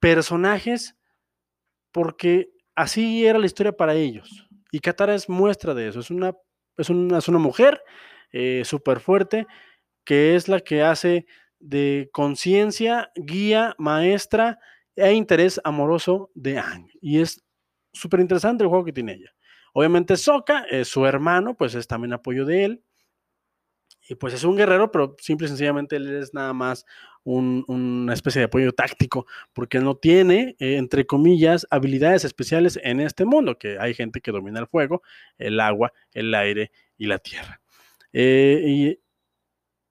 personajes 0.00 0.98
porque 1.92 2.50
así 2.74 3.26
era 3.26 3.38
la 3.38 3.46
historia 3.46 3.72
para 3.72 3.94
ellos. 3.94 4.46
Y 4.70 4.80
Katara 4.80 5.14
es 5.14 5.30
muestra 5.30 5.72
de 5.72 5.88
eso. 5.88 6.00
Es 6.00 6.10
una, 6.10 6.34
es 6.76 6.90
una, 6.90 7.20
una 7.26 7.38
mujer 7.38 7.82
eh, 8.32 8.60
súper 8.66 9.00
fuerte 9.00 9.46
que 10.04 10.36
es 10.36 10.46
la 10.46 10.60
que 10.60 10.82
hace 10.82 11.24
de 11.58 12.10
conciencia, 12.12 13.10
guía, 13.16 13.74
maestra 13.78 14.58
e 14.94 15.14
interés 15.14 15.58
amoroso 15.64 16.30
de 16.34 16.58
Ang. 16.58 16.90
Y 17.00 17.22
es 17.22 17.42
súper 17.94 18.20
interesante 18.20 18.62
el 18.62 18.68
juego 18.68 18.84
que 18.84 18.92
tiene 18.92 19.14
ella. 19.14 19.34
Obviamente 19.72 20.18
Sokka, 20.18 20.66
es 20.70 20.88
su 20.88 21.06
hermano, 21.06 21.56
pues 21.56 21.74
es 21.74 21.86
también 21.86 22.12
apoyo 22.12 22.44
de 22.44 22.64
él 22.66 22.84
y 24.08 24.14
pues 24.14 24.34
es 24.34 24.44
un 24.44 24.56
guerrero, 24.56 24.90
pero 24.90 25.14
simple 25.20 25.46
y 25.46 25.48
sencillamente 25.48 25.96
él 25.96 26.16
es 26.16 26.32
nada 26.32 26.52
más 26.52 26.86
una 27.24 28.14
especie 28.14 28.40
de 28.40 28.46
apoyo 28.46 28.72
táctico, 28.72 29.26
porque 29.52 29.80
no 29.80 29.96
tiene, 29.96 30.56
eh, 30.58 30.76
entre 30.76 31.06
comillas, 31.06 31.66
habilidades 31.70 32.24
especiales 32.24 32.80
en 32.82 33.00
este 33.00 33.26
mundo, 33.26 33.58
que 33.58 33.78
hay 33.78 33.92
gente 33.92 34.22
que 34.22 34.32
domina 34.32 34.60
el 34.60 34.66
fuego, 34.66 35.02
el 35.36 35.60
agua, 35.60 35.92
el 36.12 36.34
aire 36.34 36.72
y 36.96 37.06
la 37.06 37.18
tierra. 37.18 37.60
Eh, 38.12 38.62
y, 38.64 38.98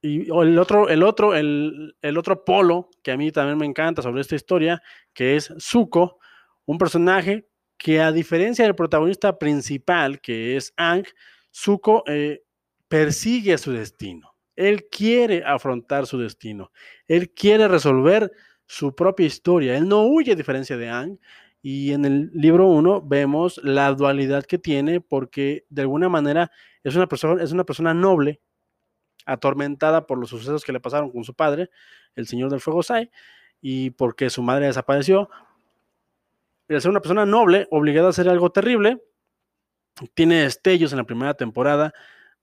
el 0.02 0.58
otro, 0.58 0.90
el 0.90 1.04
otro, 1.04 1.36
el, 1.36 1.96
el, 2.02 2.18
otro 2.18 2.46
polo 2.46 2.90
que 3.04 3.12
a 3.12 3.18
mí 3.18 3.32
también 3.32 3.58
me 3.58 3.66
encanta 3.66 4.02
sobre 4.02 4.22
esta 4.22 4.36
historia, 4.36 4.82
que 5.14 5.36
es 5.36 5.54
Zuko, 5.60 6.20
un 6.66 6.78
personaje 6.78 7.50
que 7.78 8.00
a 8.02 8.12
diferencia 8.12 8.66
del 8.66 8.76
protagonista 8.76 9.38
principal, 9.38 10.22
que 10.22 10.56
es 10.56 10.74
Ang, 10.78 11.06
Zuko 11.52 12.04
eh, 12.08 12.44
persigue 12.88 13.58
su 13.58 13.72
destino. 13.72 14.36
Él 14.56 14.88
quiere 14.90 15.44
afrontar 15.46 16.08
su 16.08 16.18
destino. 16.18 16.72
Él 17.08 17.32
quiere 17.32 17.68
resolver 17.68 18.32
su 18.66 18.96
propia 18.96 19.26
historia. 19.26 19.78
Él 19.78 19.88
no 19.88 20.04
huye 20.04 20.34
a 20.34 20.36
diferencia 20.36 20.78
de 20.78 20.90
Ang. 20.90 21.20
Y 21.62 21.92
en 21.92 22.06
el 22.06 22.32
libro 22.34 22.68
1 22.68 23.02
vemos 23.02 23.60
la 23.64 23.92
dualidad 23.94 24.46
que 24.46 24.58
tiene 24.58 25.02
porque 25.02 25.66
de 25.70 25.82
alguna 25.82 26.10
manera 26.10 26.52
es 26.84 26.96
una 26.96 27.08
persona, 27.08 27.44
es 27.44 27.52
una 27.52 27.66
persona 27.66 27.94
noble, 27.94 28.42
atormentada 29.26 30.08
por 30.08 30.18
los 30.18 30.30
sucesos 30.30 30.64
que 30.64 30.72
le 30.72 30.80
pasaron 30.80 31.12
con 31.12 31.24
su 31.24 31.34
padre, 31.34 31.70
el 32.16 32.28
Señor 32.28 32.50
del 32.50 32.62
Fuego 32.62 32.82
Sai, 32.82 33.12
y 33.62 33.90
porque 33.92 34.30
su 34.30 34.42
madre 34.42 34.68
desapareció. 34.68 35.30
Es 36.70 36.86
una 36.86 37.02
persona 37.02 37.26
noble, 37.26 37.68
obligada 37.72 38.08
a 38.08 38.10
hacer 38.12 38.30
algo 38.30 38.52
terrible, 38.52 39.04
tiene 40.14 40.44
destellos 40.44 40.94
en 40.94 41.00
la 41.00 41.04
primera 41.04 41.34
temporada 41.34 41.94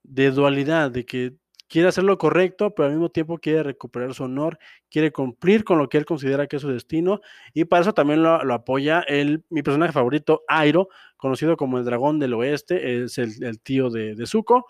de 0.04 0.30
dualidad, 0.30 0.90
de 0.90 1.04
que 1.04 1.34
quiere 1.68 1.88
hacer 1.88 2.04
lo 2.04 2.18
correcto, 2.18 2.74
pero 2.74 2.86
al 2.86 2.92
mismo 2.92 3.08
tiempo 3.10 3.38
quiere 3.38 3.62
recuperar 3.62 4.14
su 4.14 4.24
honor, 4.24 4.58
quiere 4.90 5.10
cumplir 5.10 5.64
con 5.64 5.78
lo 5.78 5.88
que 5.88 5.98
él 5.98 6.04
considera 6.04 6.46
que 6.46 6.56
es 6.56 6.62
su 6.62 6.70
destino, 6.70 7.20
y 7.52 7.64
para 7.64 7.82
eso 7.82 7.94
también 7.94 8.22
lo, 8.22 8.34
apoya 8.52 9.00
el, 9.00 9.44
mi 9.50 9.62
personaje 9.62 9.92
favorito, 9.92 10.44
Airo, 10.46 10.88
conocido 11.16 11.56
como 11.56 11.78
el 11.78 11.84
dragón 11.84 12.18
del 12.20 12.34
oeste, 12.34 13.02
es 13.02 13.18
el, 13.18 13.60
tío 13.60 13.90
de, 13.90 14.14
de 14.14 14.26
Zuko. 14.26 14.66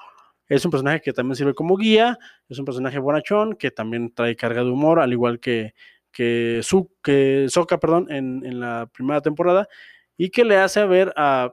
Es 0.47 0.64
un 0.64 0.71
personaje 0.71 1.00
que 1.00 1.12
también 1.12 1.37
sirve 1.37 1.55
como 1.55 1.76
guía, 1.76 2.19
es 2.49 2.59
un 2.59 2.64
personaje 2.64 2.99
bonachón, 2.99 3.55
que 3.55 3.71
también 3.71 4.14
trae 4.14 4.37
carga 4.37 4.62
de 4.62 4.71
humor, 4.71 5.00
al 5.00 5.12
igual 5.12 5.41
que, 5.41 5.75
que, 6.12 6.61
Su, 6.62 6.91
que 7.03 7.47
Soka, 7.49 7.79
perdón, 7.81 8.11
en, 8.11 8.45
en 8.45 8.61
la 8.61 8.88
primera 8.93 9.21
temporada, 9.21 9.69
y 10.17 10.31
que 10.31 10.45
le 10.45 10.57
hace 10.57 10.85
ver 10.87 11.12
a 11.17 11.53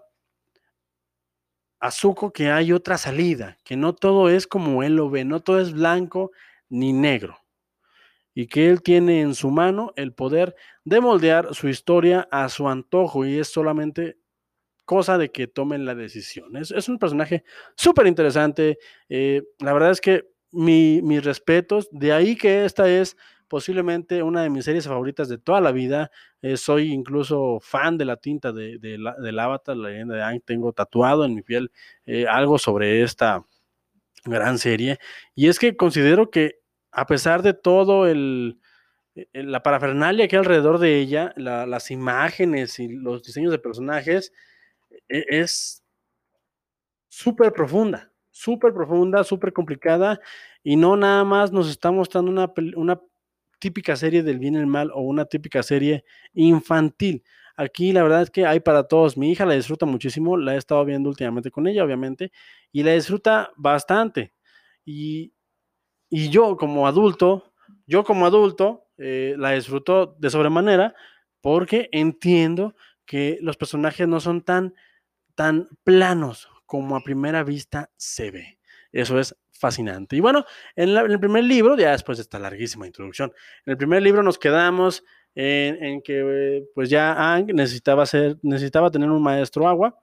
a 1.82 1.92
que 2.32 2.52
hay 2.52 2.72
otra 2.72 2.98
salida, 2.98 3.58
que 3.64 3.76
no 3.76 3.94
todo 3.94 4.30
es 4.30 4.46
como 4.46 4.84
él 4.84 4.96
lo 4.96 5.10
ve, 5.10 5.26
no 5.26 5.40
todo 5.40 5.60
es 5.60 5.74
blanco 5.74 6.32
ni 6.70 6.94
negro, 6.94 7.40
y 8.36 8.46
que 8.48 8.70
él 8.70 8.84
tiene 8.84 9.22
en 9.22 9.34
su 9.34 9.50
mano 9.50 9.92
el 9.96 10.14
poder 10.14 10.56
de 10.86 11.02
moldear 11.02 11.56
su 11.56 11.68
historia 11.68 12.28
a 12.32 12.48
su 12.50 12.70
antojo 12.70 13.26
y 13.26 13.40
es 13.40 13.48
solamente 13.48 14.18
cosa 14.86 15.18
de 15.18 15.32
que 15.32 15.48
tomen 15.48 15.86
la 15.86 15.96
decisión. 15.96 16.56
Es, 16.56 16.88
un 16.88 17.00
personaje 17.00 17.44
súper 17.76 18.06
interesante, 18.06 18.78
eh, 19.10 19.42
la 19.60 19.74
verdad 19.74 19.92
es 19.92 20.02
que 20.02 20.30
mis 20.52 21.24
respetos, 21.24 21.90
de 21.92 22.14
ahí 22.14 22.36
que 22.36 22.66
esta 22.66 22.90
es 22.90 23.18
posiblemente 23.51 24.24
una 24.24 24.43
de 24.43 24.50
mis 24.50 24.63
series 24.63 24.88
favoritas 24.88 25.27
de 25.27 25.38
toda 25.38 25.60
la 25.60 25.74
vida. 25.74 26.10
Eh, 26.41 26.55
soy 26.55 26.93
incluso 26.93 27.60
fan 27.60 27.98
de 27.98 28.05
la 28.05 28.15
tinta 28.15 28.53
de, 28.53 28.77
del 28.79 29.39
Avatar, 29.39 29.75
la 29.75 29.89
leyenda 29.89 30.15
de 30.15 30.22
Aang. 30.22 30.39
Tengo 30.39 30.72
tatuado 30.72 31.25
en 31.25 31.36
mi 31.36 31.41
piel 31.41 31.70
eh, 32.05 32.27
algo 32.29 32.58
sobre 32.58 33.03
esta 33.03 33.46
gran 34.24 34.58
serie. 34.58 35.00
Y 35.36 35.50
es 35.50 35.60
que 35.60 35.75
considero 35.75 36.31
que 36.31 36.62
a 36.93 37.05
pesar 37.05 37.41
de 37.41 37.53
todo 37.53 38.08
el, 38.08 38.58
eh, 39.15 39.27
la 39.34 39.62
parafernalia 39.62 40.29
que 40.29 40.38
hay 40.38 40.39
alrededor 40.39 40.79
de 40.79 41.00
ella, 41.00 41.34
las 41.36 41.91
imágenes 41.91 42.79
y 42.79 42.88
los 42.88 43.22
diseños 43.22 43.51
de 43.51 43.60
personajes, 43.60 44.31
e, 45.10 45.25
es 45.27 45.84
súper 47.10 47.51
profunda, 47.51 48.13
súper 48.29 48.74
profunda, 48.74 49.25
súper 49.25 49.51
complicada 49.51 50.22
y 50.63 50.77
no 50.77 50.96
nada 50.96 51.25
más 51.25 51.51
nos 51.51 51.70
está 51.70 51.91
mostrando 51.91 52.31
una, 52.31 52.50
una 52.77 53.01
típica 53.62 53.96
serie 53.96 54.24
del 54.24 54.39
bien 54.39 54.56
y 54.56 54.58
el 54.58 54.68
mal 54.68 54.91
o 54.94 55.01
una 55.01 55.25
típica 55.25 55.63
serie 55.63 56.03
infantil. 56.34 57.24
Aquí 57.56 57.94
la 57.94 58.01
verdad 58.01 58.24
es 58.24 58.32
que 58.32 58.46
hay 58.46 58.60
para 58.60 58.88
todos. 58.88 59.18
Mi 59.18 59.32
hija 59.32 59.46
la 59.46 59.53
disfruta 59.53 59.86
muchísimo, 59.86 60.36
la 60.36 60.56
he 60.56 60.58
estado 60.58 60.84
viendo 60.84 61.10
últimamente 61.10 61.51
con 61.51 61.68
ella, 61.68 61.84
obviamente, 61.86 62.32
y 62.72 62.84
la 62.84 62.94
disfruta 62.94 63.51
bastante. 63.56 64.34
Y, 64.84 65.34
yo 66.10 66.58
como 66.58 66.88
adulto, 66.88 67.53
yo 67.86 68.03
como 68.03 68.25
adulto, 68.25 68.88
eh, 68.98 69.36
la 69.38 69.51
disfruto 69.51 70.15
de 70.20 70.30
sobremanera 70.30 70.94
porque 71.39 71.88
entiendo 71.91 72.75
que 73.06 73.38
los 73.41 73.58
personajes 73.58 74.08
no 74.08 74.20
son 74.20 74.41
tan, 74.41 74.74
tan 75.36 75.70
planos 75.84 76.50
como 76.65 76.96
a 76.96 77.03
primera 77.03 77.44
vista 77.44 77.91
se 77.96 78.32
ve. 78.32 78.61
Eso 78.92 79.20
es 79.20 79.36
fascinante. 79.52 80.16
Y 80.16 80.20
bueno, 80.20 80.46
en, 80.76 80.90
el 80.90 81.20
primer 81.20 81.44
libro, 81.44 81.78
ya 81.78 81.92
después 81.92 82.18
de 82.18 82.24
esta 82.24 82.40
larguísima 82.40 82.88
introducción, 82.88 83.32
en 83.66 83.72
el 83.72 83.78
primer 83.78 84.02
libro 84.02 84.24
nos 84.24 84.38
quedamos 84.38 85.04
en, 85.36 86.02
que 86.02 86.66
pues 86.76 86.90
ya 86.90 87.34
Ang 87.34 87.54
necesitaba, 87.54 88.06
ser, 88.06 88.38
necesitaba 88.42 88.92
tener 88.92 89.10
un 89.10 89.24
maestro 89.24 89.68
agua, 89.68 89.98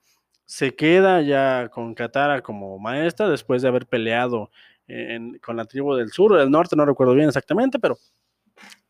se 0.46 0.74
queda 0.74 1.20
ya 1.20 1.68
con 1.68 1.94
Katara 1.94 2.40
como 2.40 2.78
maestra 2.78 3.28
después 3.28 3.60
de 3.60 3.68
haber 3.68 3.86
peleado 3.86 4.50
con 5.42 5.56
la 5.56 5.66
tribu 5.66 5.94
del 5.94 6.10
sur 6.10 6.32
o 6.32 6.36
del 6.36 6.50
norte, 6.50 6.74
no 6.74 6.86
recuerdo 6.86 7.14
bien 7.14 7.28
exactamente, 7.28 7.78
pero 7.78 7.98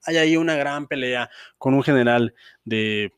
hay 0.04 0.16
ahí 0.16 0.36
una 0.36 0.54
gran 0.54 0.86
pelea 0.86 1.28
con 1.58 1.74
un 1.74 1.82
general 1.82 2.34
de 2.64 3.12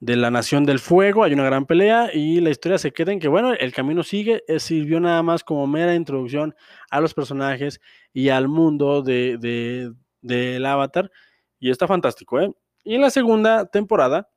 de 0.00 0.16
la 0.16 0.30
Nación 0.30 0.64
del 0.64 0.78
Fuego, 0.78 1.24
hay 1.24 1.32
una 1.32 1.44
gran 1.44 1.66
pelea 1.66 2.10
y 2.14 2.40
la 2.40 2.50
historia 2.50 2.78
se 2.78 2.92
queda 2.92 3.12
en 3.12 3.18
que, 3.18 3.28
bueno, 3.28 3.52
el 3.52 3.72
camino 3.72 4.04
sigue, 4.04 4.44
eh, 4.46 4.60
sirvió 4.60 5.00
nada 5.00 5.22
más 5.22 5.42
como 5.42 5.66
mera 5.66 5.94
introducción 5.94 6.54
a 6.90 7.00
los 7.00 7.14
personajes 7.14 7.80
y 8.12 8.28
al 8.28 8.48
mundo 8.48 9.02
del 9.02 9.40
de, 9.40 9.92
de, 10.20 10.66
Avatar 10.66 11.10
y 11.58 11.70
está 11.70 11.88
fantástico, 11.88 12.40
¿eh? 12.40 12.52
Y 12.84 12.94
en 12.94 13.00
la 13.00 13.10
segunda 13.10 13.66
temporada, 13.66 14.30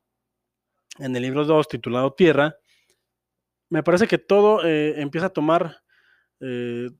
en 0.98 1.14
el 1.14 1.22
libro 1.22 1.44
2 1.44 1.68
titulado 1.68 2.12
Tierra, 2.12 2.56
me 3.70 3.82
parece 3.82 4.06
que 4.06 4.18
todo 4.18 4.64
eh, 4.64 5.00
empieza 5.00 5.28
a 5.28 5.32
tomar... 5.32 5.82
Eh, 6.40 6.90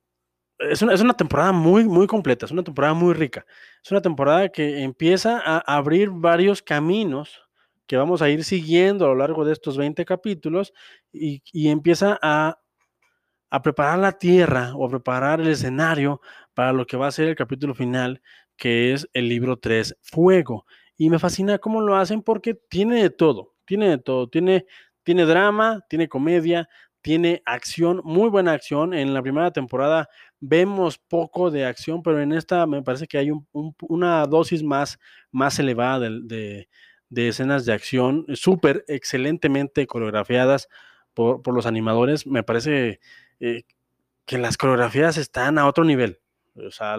es 0.58 0.80
una, 0.80 0.94
es 0.94 1.00
una, 1.00 1.14
temporada 1.14 1.50
muy, 1.50 1.84
muy 1.84 2.06
completa, 2.06 2.46
es 2.46 2.52
una 2.52 2.62
temporada 2.62 2.94
muy 2.94 3.14
rica. 3.14 3.44
Es 3.84 3.90
una 3.90 4.00
temporada 4.00 4.48
que 4.48 4.84
empieza 4.84 5.42
a 5.44 5.58
abrir 5.58 6.10
varios 6.10 6.62
caminos 6.62 7.42
que 7.86 7.96
vamos 7.96 8.22
a 8.22 8.30
ir 8.30 8.44
siguiendo 8.44 9.04
a 9.04 9.08
lo 9.08 9.16
largo 9.16 9.44
de 9.44 9.52
estos 9.52 9.76
20 9.76 10.04
capítulos 10.04 10.72
y, 11.12 11.42
empieza 11.68 12.18
a, 12.22 12.58
preparar 13.62 13.98
la 13.98 14.12
tierra 14.12 14.74
o 14.74 14.86
a 14.86 14.88
preparar 14.88 15.40
el 15.40 15.48
escenario 15.48 16.20
para 16.54 16.72
lo 16.72 16.86
que 16.86 16.96
va 16.96 17.08
a 17.08 17.12
ser 17.12 17.28
el 17.28 17.36
capítulo 17.36 17.74
final, 17.74 18.22
que 18.56 18.92
es 18.92 19.08
el 19.12 19.28
libro 19.28 19.58
3, 19.58 19.98
Fuego. 20.00 20.64
Y 20.96 21.10
me 21.10 21.18
fascina 21.18 21.58
cómo 21.58 21.80
lo 21.80 21.96
hacen 21.96 22.22
porque 22.22 22.54
tiene 22.54 23.02
de 23.02 23.10
todo, 23.10 23.54
tiene 23.66 23.90
de 23.90 23.98
todo, 23.98 24.28
tiene, 24.28 24.66
tiene 25.02 25.26
drama, 25.26 25.84
tiene 25.88 26.08
comedia, 26.08 26.68
tiene 27.02 27.42
acción, 27.44 28.00
muy 28.04 28.30
buena 28.30 28.52
acción. 28.52 28.94
En 28.94 29.12
la 29.12 29.20
primera 29.22 29.50
temporada 29.50 30.08
vemos 30.40 30.98
poco 30.98 31.50
de 31.50 31.66
acción, 31.66 32.02
pero 32.02 32.22
en 32.22 32.32
esta 32.32 32.66
me 32.66 32.82
parece 32.82 33.06
que 33.06 33.18
hay 33.18 33.30
una 33.52 34.26
dosis 34.26 34.62
más, 34.62 34.98
más 35.30 35.58
elevada 35.58 36.08
de 36.08 36.68
escenas 37.14 37.64
de 37.64 37.72
acción 37.72 38.26
súper 38.34 38.84
excelentemente 38.88 39.86
coreografiadas 39.86 40.68
por, 41.14 41.46
los 41.52 41.66
animadores. 41.66 42.26
Me 42.26 42.42
parece 42.42 43.00
eh, 43.40 43.62
que 44.24 44.38
las 44.38 44.56
coreografías 44.56 45.16
están 45.16 45.58
a 45.58 45.66
otro 45.66 45.84
nivel. 45.84 46.20
O 46.54 46.70
sea, 46.70 46.96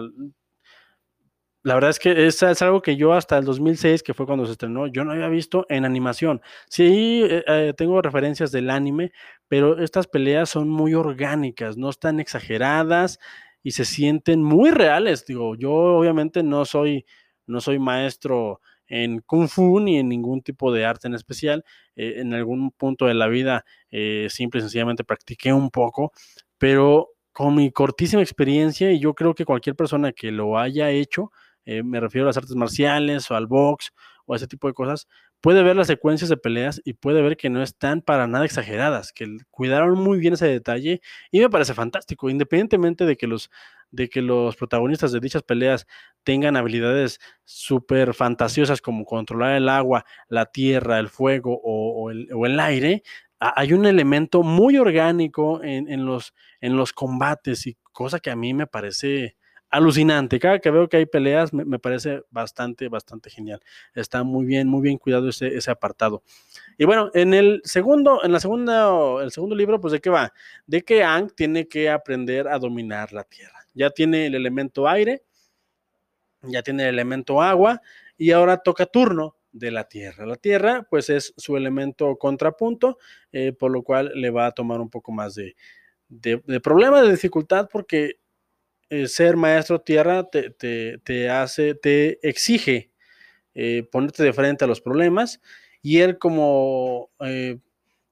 la 1.64 1.74
verdad 1.74 1.90
es 1.90 1.98
que 1.98 2.26
es, 2.26 2.42
es, 2.42 2.62
algo 2.62 2.82
que 2.82 2.96
yo 2.96 3.14
hasta 3.14 3.38
el 3.38 3.44
2006, 3.46 4.02
que 4.02 4.12
fue 4.12 4.26
cuando 4.26 4.44
se 4.44 4.52
estrenó, 4.52 4.86
yo 4.86 5.02
no 5.02 5.12
había 5.12 5.28
visto 5.28 5.64
en 5.70 5.86
animación. 5.86 6.42
Sí, 6.68 7.24
eh, 7.24 7.42
eh, 7.46 7.74
tengo 7.74 8.02
referencias 8.02 8.52
del 8.52 8.68
anime, 8.68 9.12
pero 9.48 9.82
estas 9.82 10.06
peleas 10.06 10.50
son 10.50 10.68
muy 10.68 10.92
orgánicas, 10.92 11.78
no 11.78 11.88
están 11.88 12.20
exageradas 12.20 13.18
y 13.62 13.70
se 13.70 13.86
sienten 13.86 14.42
muy 14.42 14.70
reales. 14.72 15.24
Digo, 15.24 15.54
yo 15.56 15.72
obviamente 15.72 16.42
no 16.42 16.66
soy, 16.66 17.06
no 17.46 17.62
soy 17.62 17.78
maestro 17.78 18.60
en 18.88 19.20
kung 19.20 19.48
fu 19.48 19.80
ni 19.80 19.98
en 19.98 20.08
ningún 20.08 20.42
tipo 20.42 20.72
de 20.72 20.84
arte 20.84 21.08
en 21.08 21.14
especial. 21.14 21.64
Eh, 21.96 22.14
en 22.20 22.34
algún 22.34 22.70
punto 22.72 23.06
de 23.06 23.14
la 23.14 23.28
vida 23.28 23.64
eh, 23.90 24.28
simple 24.30 24.58
y 24.58 24.62
sencillamente 24.62 25.04
practiqué 25.04 25.52
un 25.52 25.70
poco, 25.70 26.12
pero 26.58 27.10
con 27.32 27.54
mi 27.54 27.70
cortísima 27.72 28.22
experiencia 28.22 28.92
y 28.92 29.00
yo 29.00 29.14
creo 29.14 29.34
que 29.34 29.44
cualquier 29.44 29.76
persona 29.76 30.12
que 30.12 30.30
lo 30.32 30.58
haya 30.58 30.90
hecho, 30.90 31.30
eh, 31.64 31.82
me 31.82 32.00
refiero 32.00 32.26
a 32.26 32.28
las 32.28 32.36
artes 32.36 32.54
marciales 32.56 33.30
o 33.30 33.36
al 33.36 33.46
box 33.46 33.92
o 34.26 34.34
a 34.34 34.36
ese 34.36 34.46
tipo 34.46 34.68
de 34.68 34.74
cosas, 34.74 35.08
puede 35.40 35.62
ver 35.62 35.76
las 35.76 35.88
secuencias 35.88 36.30
de 36.30 36.36
peleas 36.36 36.80
y 36.84 36.94
puede 36.94 37.20
ver 37.22 37.36
que 37.36 37.50
no 37.50 37.62
están 37.62 38.00
para 38.02 38.26
nada 38.26 38.44
exageradas, 38.46 39.12
que 39.12 39.26
cuidaron 39.50 39.98
muy 40.00 40.18
bien 40.18 40.34
ese 40.34 40.46
detalle 40.46 41.00
y 41.30 41.40
me 41.40 41.50
parece 41.50 41.74
fantástico, 41.74 42.30
independientemente 42.30 43.04
de 43.04 43.16
que 43.16 43.26
los, 43.26 43.50
de 43.94 44.08
que 44.08 44.22
los 44.22 44.56
protagonistas 44.56 45.12
de 45.12 45.20
dichas 45.20 45.42
peleas 45.42 45.86
tengan 46.22 46.56
habilidades 46.56 47.20
súper 47.44 48.14
fantasiosas 48.14 48.80
como 48.80 49.04
controlar 49.04 49.56
el 49.56 49.68
agua, 49.68 50.04
la 50.28 50.46
tierra, 50.46 50.98
el 50.98 51.08
fuego 51.08 51.60
o, 51.62 52.10
el, 52.10 52.60
aire, 52.60 53.02
hay 53.38 53.72
un 53.72 53.86
elemento 53.86 54.42
muy 54.42 54.78
orgánico 54.78 55.62
en, 55.62 55.88
en, 55.90 56.06
los, 56.06 56.34
en 56.60 56.76
los 56.76 56.92
combates 56.92 57.66
y 57.66 57.76
cosa 57.92 58.20
que 58.20 58.30
a 58.30 58.36
mí 58.36 58.54
me 58.54 58.66
parece 58.66 59.36
alucinante. 59.74 60.38
Cada 60.38 60.60
que 60.60 60.70
veo 60.70 60.88
que 60.88 60.98
hay 60.98 61.06
peleas 61.06 61.52
me, 61.52 61.78
parece 61.78 62.22
bastante, 62.30 62.88
bastante 62.88 63.28
genial. 63.28 63.60
Está 63.94 64.22
muy 64.22 64.46
bien, 64.46 64.68
muy 64.68 64.82
bien 64.82 64.98
cuidado 64.98 65.28
ese, 65.28 65.48
ese, 65.56 65.70
apartado. 65.70 66.22
Y 66.78 66.84
bueno, 66.84 67.10
en 67.12 67.34
el 67.34 67.60
segundo, 67.64 68.22
en 68.22 68.32
la 68.32 68.40
segunda, 68.40 69.22
el 69.22 69.32
segundo 69.32 69.56
libro, 69.56 69.80
pues 69.80 69.92
de 69.92 70.00
qué 70.00 70.10
va? 70.10 70.32
De 70.66 70.82
que 70.82 71.02
Ang 71.02 71.30
tiene 71.34 71.66
que 71.66 71.90
aprender 71.90 72.46
a 72.48 72.58
dominar 72.58 73.12
la 73.12 73.24
tierra. 73.24 73.63
Ya 73.74 73.90
tiene 73.90 74.26
el 74.26 74.34
elemento 74.34 74.88
aire, 74.88 75.22
ya 76.42 76.62
tiene 76.62 76.84
el 76.84 76.94
elemento 76.94 77.42
agua 77.42 77.80
y 78.16 78.30
ahora 78.30 78.58
toca 78.58 78.86
turno 78.86 79.36
de 79.54 79.70
la 79.70 79.88
Tierra. 79.88 80.26
La 80.26 80.36
Tierra, 80.36 80.86
pues 80.90 81.08
es 81.08 81.32
su 81.36 81.56
elemento 81.56 82.16
contrapunto, 82.16 82.98
eh, 83.32 83.52
por 83.52 83.70
lo 83.70 83.82
cual 83.82 84.12
le 84.14 84.30
va 84.30 84.46
a 84.46 84.52
tomar 84.52 84.80
un 84.80 84.90
poco 84.90 85.12
más 85.12 85.34
de, 85.36 85.54
problema, 86.62 87.00
de 87.02 87.12
dificultad, 87.12 87.68
porque 87.72 88.18
eh, 88.90 89.06
ser 89.06 89.36
maestro 89.36 89.80
Tierra 89.80 90.28
te, 90.28 91.30
hace, 91.30 91.74
te 91.74 92.28
exige 92.28 92.90
eh, 93.54 93.88
ponerte 93.90 94.24
de 94.24 94.32
frente 94.32 94.64
a 94.64 94.68
los 94.68 94.80
problemas, 94.80 95.40
y 95.82 96.00
él 96.00 96.18
como 96.18 97.10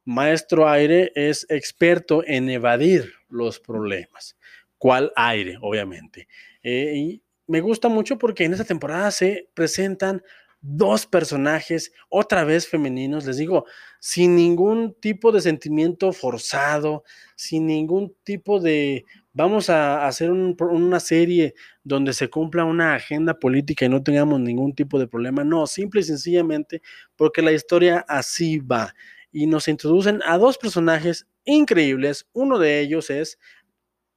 maestro 0.04 0.68
aire 0.68 1.10
es 1.14 1.46
experto 1.48 2.22
en 2.24 2.50
evadir 2.50 3.12
los 3.28 3.58
problemas. 3.58 4.36
¿Cuál 4.82 5.12
aire? 5.14 5.58
Obviamente. 5.60 6.26
y 6.64 7.22
me 7.46 7.60
gusta 7.60 7.88
mucho 7.88 8.18
porque 8.18 8.44
en 8.44 8.52
esta 8.52 8.64
temporada 8.64 9.12
se 9.12 9.48
presentan 9.54 10.24
dos 10.60 11.06
personajes 11.06 11.92
otra 12.08 12.42
vez 12.42 12.66
femeninos, 12.66 13.24
les 13.24 13.36
digo, 13.36 13.64
sin 14.00 14.34
ningún 14.34 14.96
tipo 14.98 15.30
de 15.30 15.40
sentimiento 15.40 16.12
forzado, 16.12 17.04
sin 17.36 17.68
ningún 17.68 18.12
tipo 18.24 18.58
de 18.58 19.04
vamos 19.32 19.70
a 19.70 20.04
hacer 20.04 20.32
una 20.32 20.98
serie 20.98 21.54
donde 21.84 22.12
se 22.12 22.28
cumpla 22.28 22.64
una 22.64 22.96
agenda 22.96 23.38
política 23.38 23.84
y 23.84 23.88
no 23.88 24.02
tengamos 24.02 24.40
ningún 24.40 24.74
tipo 24.74 24.98
de 24.98 25.06
problema. 25.06 25.44
No, 25.44 25.68
simple 25.68 26.00
y 26.00 26.04
sencillamente 26.04 26.82
porque 27.14 27.40
la 27.40 27.52
historia 27.52 28.04
así 28.08 28.58
va. 28.58 28.92
Y 29.30 29.46
nos 29.46 29.68
introducen 29.68 30.20
a 30.26 30.38
dos 30.38 30.58
personajes 30.58 31.28
increíbles. 31.44 32.26
Uno 32.32 32.58
de 32.58 32.80
ellos 32.80 33.10
es 33.10 33.38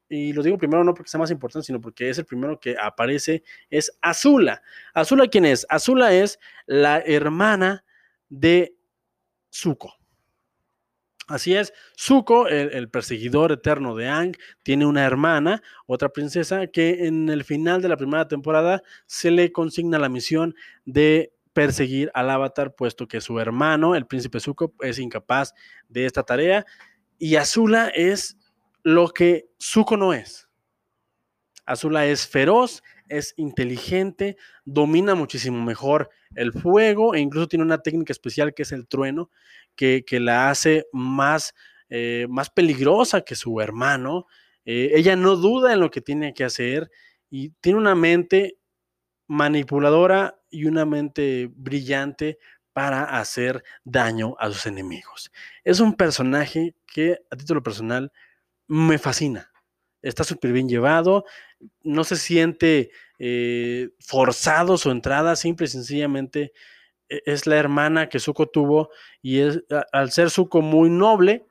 y 0.10 0.34
lo 0.34 0.44
digo 0.44 0.58
primero 0.58 0.84
no 0.84 0.94
porque 0.94 1.10
sea 1.10 1.20
más 1.20 1.32
importante, 1.32 1.66
sino 1.66 1.82
porque 1.82 2.10
es 2.10 2.18
el 2.18 2.26
primero 2.26 2.60
que 2.60 2.76
aparece, 2.80 3.44
es 3.70 3.92
Azula. 4.02 4.62
¿Azula 4.94 5.28
quién 5.28 5.46
es? 5.46 5.66
Azula 5.70 6.14
es 6.14 6.40
la 6.66 7.00
hermana 7.00 7.84
de 8.30 8.76
Zuko. 9.52 9.94
Así 11.28 11.56
es, 11.56 11.74
Zuko, 12.00 12.48
el, 12.48 12.88
perseguidor 12.90 13.52
eterno 13.52 13.96
de 13.96 14.08
Ang, 14.08 14.36
tiene 14.62 14.86
una 14.86 15.04
hermana, 15.04 15.64
otra 15.88 16.10
princesa, 16.10 16.68
que 16.68 17.08
en 17.08 17.30
el 17.30 17.44
final 17.44 17.82
de 17.82 17.90
la 17.90 17.98
primera 17.98 18.28
temporada 18.28 18.84
se 19.08 19.32
le 19.32 19.52
consigna 19.52 19.98
la 19.98 20.08
misión 20.08 20.54
de 20.86 21.34
perseguir 21.52 22.12
al 22.14 22.30
avatar, 22.30 22.76
puesto 22.76 23.08
que 23.08 23.22
su 23.22 23.40
hermano, 23.40 23.96
el 23.96 24.06
príncipe 24.06 24.40
Zuko, 24.40 24.76
es 24.82 25.00
incapaz 25.00 25.56
de 25.90 26.06
esta 26.06 26.22
tarea. 26.22 26.64
Y 27.18 27.38
Azula 27.38 27.88
es 27.88 28.38
lo 28.86 29.10
que 29.10 29.50
Zuko 29.60 29.98
no 29.98 30.14
es. 30.14 30.48
Azula 31.66 32.06
es 32.06 32.28
feroz, 32.28 32.84
es 33.10 33.34
inteligente, 33.36 34.38
domina 34.64 35.16
muchísimo 35.16 35.64
mejor 35.64 36.12
el 36.36 36.54
fuego 36.54 37.16
e 37.16 37.20
incluso 37.20 37.48
tiene 37.48 37.66
una 37.66 37.80
técnica 37.80 38.14
especial 38.14 38.54
que 38.54 38.62
es 38.62 38.72
el 38.72 38.88
trueno, 38.88 39.32
que, 39.76 40.06
la 40.12 40.52
hace 40.52 40.86
más, 40.94 41.56
eh, 41.90 42.28
más 42.30 42.52
peligrosa 42.52 43.22
que 43.22 43.34
su 43.34 43.60
hermano. 43.60 44.28
Eh, 44.66 44.92
ella 44.94 45.16
no 45.16 45.36
duda 45.36 45.74
en 45.74 45.80
lo 45.80 45.90
que 45.90 46.02
tiene 46.02 46.36
que 46.36 46.44
hacer 46.44 46.92
y 47.32 47.50
tiene 47.62 47.80
una 47.80 47.96
mente 47.96 48.60
manipuladora 49.26 50.40
y 50.52 50.66
una 50.66 50.86
mente 50.86 51.50
brillante 51.52 52.38
para 52.72 53.06
hacer 53.20 53.64
daño 53.84 54.36
a 54.38 54.48
sus 54.50 54.68
enemigos. 54.68 55.32
Es 55.64 55.80
un 55.80 55.96
personaje 55.96 56.76
que 56.86 57.18
a 57.32 57.36
título 57.36 57.64
personal 57.64 58.12
me 58.68 58.98
fascina. 58.98 59.52
Está 60.02 60.24
súper 60.24 60.52
bien 60.52 60.70
llevado, 60.70 61.26
no 61.84 62.04
se 62.04 62.16
siente 62.16 62.92
eh, 63.18 63.90
forzado 64.00 64.78
su 64.78 64.92
entrada, 64.92 65.36
simple 65.36 65.66
y 65.66 65.70
sencillamente 65.70 66.54
e, 67.10 67.22
es 67.26 67.48
la 67.48 67.56
hermana 67.56 68.10
que 68.10 68.20
Zuko 68.20 68.48
tuvo 68.48 68.90
y 69.22 69.40
es, 69.40 69.64
al 69.92 70.12
ser 70.12 70.30
Zuko 70.30 70.62
muy 70.62 70.90
noble, 70.90 71.46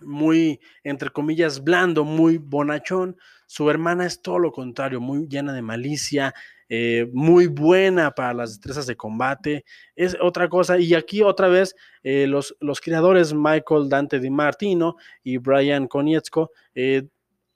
muy, 0.00 0.60
entre 0.82 1.10
comillas, 1.10 1.62
blando, 1.62 2.04
muy 2.04 2.38
bonachón, 2.38 3.16
su 3.46 3.70
hermana 3.70 4.06
es 4.06 4.20
todo 4.22 4.38
lo 4.38 4.50
contrario, 4.50 5.00
muy 5.00 5.28
llena 5.28 5.52
de 5.52 5.62
malicia, 5.62 6.34
eh, 6.68 7.08
muy 7.12 7.46
buena 7.46 8.10
para 8.12 8.34
las 8.34 8.50
destrezas 8.50 8.86
de 8.86 8.96
combate, 8.96 9.64
es 9.96 10.16
otra 10.20 10.48
cosa. 10.48 10.78
Y 10.78 10.94
aquí 10.94 11.22
otra 11.22 11.48
vez 11.48 11.74
eh, 12.02 12.26
los, 12.26 12.56
los, 12.60 12.80
creadores 12.80 13.32
Michael 13.34 13.88
Dante 13.88 14.20
Di 14.20 14.30
Martino 14.30 14.96
y 15.22 15.38
Brian 15.38 15.86
Konietzko 15.86 16.50
eh, 16.74 17.04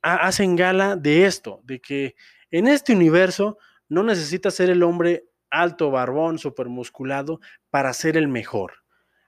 hacen 0.03 0.57
gala 0.57 0.97
de 0.97 1.27
esto, 1.27 1.61
de 1.65 1.81
que 1.81 2.15
en 2.51 2.69
este 2.69 2.93
universo 2.93 3.59
no 3.89 4.03
necesita 4.03 4.51
ser 4.51 4.71
el 4.71 4.83
hombre 4.83 5.25
alto, 5.51 5.91
barbón, 5.91 6.39
musculado 6.67 7.41
para 7.71 7.93
ser 7.93 8.17
el 8.17 8.29
mejor. 8.29 8.75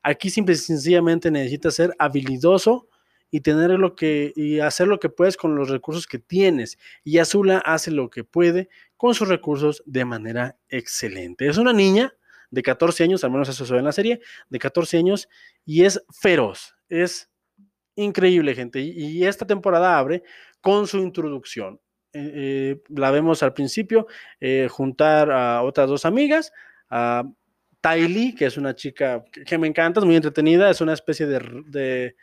Aquí 0.02 0.30
simple 0.30 0.54
y 0.54 0.58
sencillamente 0.58 1.30
necesita 1.30 1.70
ser 1.70 1.94
habilidoso 1.98 2.88
y 3.30 3.40
tener 3.40 3.70
lo 3.70 3.94
que 3.94 4.32
y 4.34 4.60
hacer 4.60 4.88
lo 4.88 4.98
que 4.98 5.08
puedes 5.08 5.36
con 5.36 5.54
los 5.54 5.68
recursos 5.68 6.06
que 6.06 6.18
tienes. 6.18 6.78
Y 7.04 7.18
Azula 7.18 7.58
hace 7.58 7.90
lo 7.90 8.10
que 8.10 8.24
puede 8.24 8.68
con 9.00 9.14
sus 9.14 9.28
recursos 9.28 9.82
de 9.86 10.04
manera 10.04 10.58
excelente. 10.68 11.48
Es 11.48 11.56
una 11.56 11.72
niña 11.72 12.14
de 12.50 12.62
14 12.62 13.02
años, 13.04 13.24
al 13.24 13.30
menos 13.30 13.48
eso 13.48 13.64
se 13.64 13.72
ve 13.72 13.78
en 13.78 13.86
la 13.86 13.92
serie, 13.92 14.20
de 14.50 14.58
14 14.58 14.98
años 14.98 15.26
y 15.64 15.84
es 15.86 16.04
feroz, 16.12 16.76
es 16.90 17.30
increíble, 17.94 18.54
gente. 18.54 18.80
Y, 18.80 19.24
esta 19.24 19.46
temporada 19.46 19.98
abre 19.98 20.22
con 20.60 20.86
su 20.86 20.98
introducción. 20.98 21.80
Eh, 22.12 22.32
eh, 22.34 22.82
la 22.90 23.10
vemos 23.10 23.42
al 23.42 23.54
principio 23.54 24.06
eh, 24.38 24.68
juntar 24.70 25.30
a 25.30 25.62
otras 25.62 25.88
dos 25.88 26.04
amigas, 26.04 26.52
a 26.90 27.24
Tylee, 27.80 28.34
que 28.34 28.44
es 28.44 28.58
una 28.58 28.74
chica 28.74 29.24
que, 29.32 29.56
me 29.56 29.66
encanta, 29.66 30.00
es 30.00 30.04
muy 30.04 30.16
entretenida, 30.16 30.68
es 30.68 30.82
una 30.82 30.92
especie 30.92 31.26
de 31.26 32.14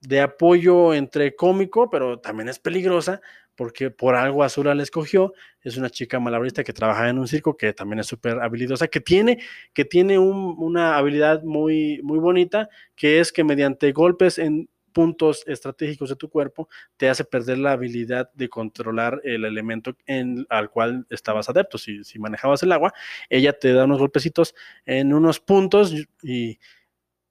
de 0.00 0.20
apoyo 0.20 0.94
entre 0.94 1.34
cómico, 1.34 1.90
pero 1.90 2.20
también 2.20 2.48
es 2.48 2.58
peligrosa 2.58 3.20
porque 3.58 3.90
por 3.90 4.14
algo 4.14 4.44
Azura 4.44 4.72
la 4.76 4.84
escogió. 4.84 5.34
Es 5.62 5.76
una 5.76 5.90
chica 5.90 6.20
malabarista 6.20 6.62
que 6.62 6.72
trabaja 6.72 7.08
en 7.08 7.18
un 7.18 7.26
circo, 7.26 7.56
que 7.56 7.72
también 7.72 7.98
es 7.98 8.06
súper 8.06 8.38
habilidosa, 8.38 8.86
que 8.86 9.00
tiene, 9.00 9.40
que 9.74 9.84
tiene 9.84 10.16
una 10.16 10.96
habilidad 10.96 11.42
muy, 11.42 12.00
muy 12.04 12.20
bonita, 12.20 12.68
que 12.94 13.18
es 13.18 13.32
que 13.32 13.42
mediante 13.42 13.90
golpes 13.90 14.38
en 14.38 14.70
puntos 14.92 15.42
estratégicos 15.48 16.08
de 16.08 16.14
tu 16.14 16.30
cuerpo 16.30 16.68
te 16.96 17.08
hace 17.08 17.24
perder 17.24 17.58
la 17.58 17.72
habilidad 17.72 18.30
de 18.32 18.48
controlar 18.48 19.20
el 19.24 19.44
elemento 19.44 19.96
en, 20.06 20.46
al 20.50 20.70
cual 20.70 21.04
estabas 21.10 21.48
adepto. 21.48 21.78
Si, 21.78 22.04
si 22.04 22.20
manejabas 22.20 22.62
el 22.62 22.70
agua, 22.70 22.92
ella 23.28 23.58
te 23.58 23.72
da 23.72 23.86
unos 23.86 23.98
golpecitos 23.98 24.54
en 24.86 25.12
unos 25.12 25.40
puntos 25.40 25.92
y 26.22 26.60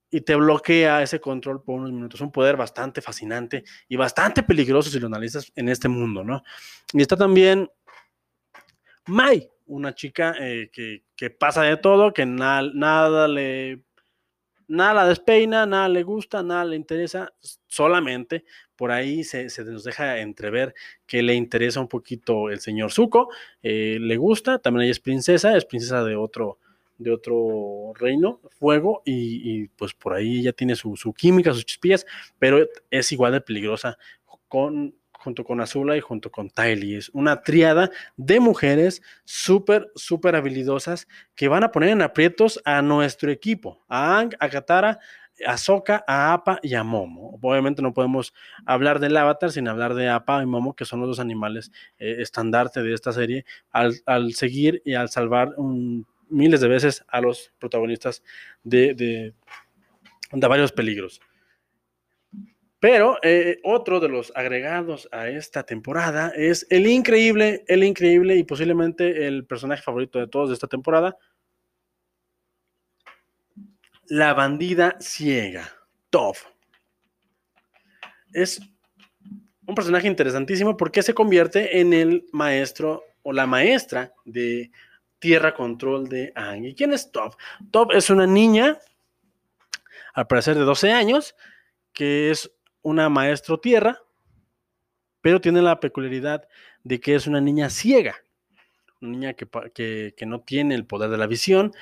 y 0.09 0.21
te 0.21 0.35
bloquea 0.35 1.01
ese 1.01 1.19
control 1.19 1.63
por 1.63 1.79
unos 1.79 1.91
minutos. 1.91 2.21
Un 2.21 2.31
poder 2.31 2.57
bastante 2.57 3.01
fascinante 3.01 3.63
y 3.87 3.95
bastante 3.95 4.43
peligroso 4.43 4.89
si 4.89 4.99
lo 4.99 5.07
analizas 5.07 5.51
en 5.55 5.69
este 5.69 5.87
mundo, 5.87 6.23
¿no? 6.23 6.43
Y 6.93 7.01
está 7.01 7.17
también 7.17 7.69
Mai, 9.07 9.49
una 9.67 9.95
chica 9.95 10.35
eh, 10.37 10.69
que, 10.69 11.29
pasa 11.29 11.63
de 11.63 11.77
todo, 11.77 12.13
que 12.13 12.25
nada 12.25 13.27
le 13.27 13.81
nada 14.67 14.93
la 14.93 15.07
despeina, 15.07 15.65
nada 15.65 15.87
le 15.87 16.03
gusta, 16.03 16.43
nada 16.43 16.65
le 16.65 16.75
interesa, 16.75 17.33
solamente 17.67 18.43
por 18.75 18.91
ahí 18.91 19.23
se, 19.23 19.47
nos 19.63 19.85
deja 19.85 20.19
entrever 20.19 20.75
que 21.05 21.23
le 21.23 21.35
interesa 21.35 21.79
un 21.79 21.87
poquito 21.87 22.49
el 22.49 22.59
señor 22.59 22.91
Zuko, 22.91 23.29
eh, 23.63 23.97
le 23.99 24.17
gusta, 24.17 24.59
también 24.59 24.83
ella 24.83 24.91
es 24.91 24.99
princesa, 24.99 25.55
es 25.55 25.63
princesa 25.63 26.03
de 26.03 26.17
otro, 26.17 26.59
de 26.97 27.11
otro 27.11 27.93
reino, 27.95 28.39
fuego, 28.59 29.01
y, 29.05 29.67
pues 29.69 29.93
por 29.93 30.13
ahí 30.13 30.43
ya 30.43 30.53
tiene 30.53 30.75
su, 30.75 31.13
química, 31.15 31.53
sus 31.53 31.65
chispillas, 31.65 32.05
pero 32.39 32.65
es 32.89 33.11
igual 33.11 33.33
de 33.33 33.41
peligrosa 33.41 33.97
con, 34.47 34.95
junto 35.11 35.43
con 35.43 35.61
Azula 35.61 35.97
y 35.97 36.01
junto 36.01 36.31
con 36.31 36.49
Tylee. 36.49 36.97
Es 36.97 37.09
una 37.13 37.41
triada 37.41 37.91
de 38.15 38.39
mujeres 38.39 39.01
súper, 39.25 39.91
súper 39.95 40.35
habilidosas 40.35 41.07
que 41.35 41.47
van 41.47 41.63
a 41.63 41.71
poner 41.71 41.89
en 41.89 42.01
aprietos 42.01 42.61
a 42.65 42.81
nuestro 42.81 43.31
equipo, 43.31 43.83
a 43.87 44.19
Ang, 44.19 44.35
a 44.39 44.49
Katara, 44.49 44.99
a 45.45 45.57
Sokka, 45.57 46.03
a 46.07 46.33
Appa 46.33 46.59
y 46.63 46.73
a 46.75 46.83
Momo. 46.83 47.37
Obviamente 47.41 47.81
no 47.81 47.93
podemos 47.93 48.33
hablar 48.65 48.99
del 48.99 49.17
Avatar 49.17 49.51
sin 49.51 49.67
hablar 49.67 49.93
de 49.93 50.09
Appa 50.09 50.41
y 50.41 50.45
Momo, 50.45 50.75
que 50.75 50.85
son 50.85 50.99
los 50.99 51.09
dos 51.09 51.19
animales 51.19 51.71
eh, 51.99 52.17
estandarte 52.19 52.81
de 52.81 52.93
esta 52.93 53.11
serie, 53.11 53.45
al, 53.71 53.95
al 54.05 54.33
seguir 54.33 54.81
y 54.85 54.95
al 54.95 55.09
salvar 55.09 55.53
un 55.57 56.05
miles 56.29 56.61
de 56.61 56.67
veces 56.67 57.03
a 57.07 57.21
los 57.21 57.53
protagonistas 57.59 58.23
de, 58.63 59.33
varios 60.31 60.71
peligros. 60.71 61.21
Pero 62.79 63.17
eh, 63.23 63.59
otro 63.63 63.99
de 63.99 64.09
los 64.09 64.31
agregados 64.35 65.09
a 65.11 65.29
esta 65.29 65.63
temporada 65.63 66.31
es 66.35 66.67
el 66.69 66.85
increíble, 66.85 67.63
el 67.67 67.83
increíble 67.83 68.35
y 68.35 68.43
posiblemente 68.43 69.27
el 69.27 69.45
personaje 69.45 69.81
favorito 69.81 70.19
de 70.19 70.27
todos 70.27 70.49
de 70.49 70.53
esta 70.53 70.67
temporada, 70.67 71.17
la 74.09 74.33
bandida 74.33 74.95
ciega, 74.99 75.69
Toph. 76.09 76.45
Es 78.31 78.61
un 79.65 79.75
personaje 79.75 80.07
interesantísimo 80.07 80.77
porque 80.77 81.01
se 81.01 81.13
convierte 81.13 81.79
en 81.79 81.93
el 81.93 82.25
maestro 82.31 83.03
o 83.23 83.33
la 83.33 83.45
maestra 83.45 84.13
de 84.23 84.71
Tierra 85.19 85.53
Control 85.53 86.07
de 86.07 86.31
Aang. 86.35 86.65
¿Y 86.65 86.75
quién 86.75 86.93
es 86.93 87.11
Top? 87.11 87.35
Top 87.71 87.91
es 87.93 88.09
una 88.09 88.27
niña, 88.27 88.77
al 90.13 90.27
parecer 90.27 90.55
de 90.55 90.61
12 90.61 90.91
años, 90.91 91.35
que 91.93 92.31
es 92.31 92.51
una 92.81 93.09
maestro 93.09 93.59
tierra, 93.59 94.01
pero 95.21 95.41
tiene 95.41 95.61
la 95.61 95.79
peculiaridad 95.79 96.47
de 96.83 96.99
que 96.99 97.15
es 97.15 97.27
una 97.27 97.41
niña 97.41 97.69
ciega, 97.69 98.15
una 99.01 99.11
niña 99.11 99.33
que, 99.33 100.13
no 100.25 100.41
tiene 100.41 100.75
el 100.75 100.85
poder 100.85 101.09
de 101.09 101.17
la 101.17 101.27
visión, 101.27 101.73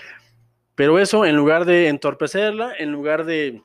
pero 0.73 0.99
eso 0.99 1.25
en 1.25 1.35
lugar 1.35 1.65
de 1.65 1.89
entorpecerla, 1.89 2.73
en 2.77 2.91
lugar 2.91 3.25
de, 3.25 3.61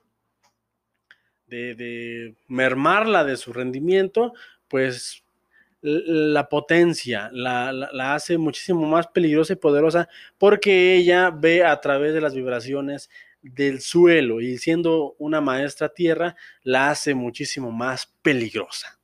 de 1.47 2.35
mermarla 2.47 3.25
de 3.25 3.37
su 3.37 3.53
rendimiento, 3.53 4.35
pues 4.69 5.25
la 5.83 6.49
potencia, 6.49 7.31
la, 7.33 8.15
hace 8.15 8.37
muchísimo 8.37 8.87
más 8.87 9.07
peligrosa 9.09 9.55
y 9.55 9.57
poderosa 9.57 10.09
porque 10.37 10.95
ella 10.95 11.31
ve 11.31 11.65
a 11.65 11.81
través 11.81 12.13
de 12.13 12.21
las 12.21 12.35
vibraciones 12.35 13.09
del 13.43 13.81
suelo 13.81 14.41
y 14.41 14.59
siendo 14.59 15.15
una 15.19 15.41
maestra 15.41 15.89
tierra, 15.89 16.37
la 16.63 16.91
hace 16.91 17.15
muchísimo 17.15 17.71
más 17.71 18.13
peligrosa. 18.21 18.99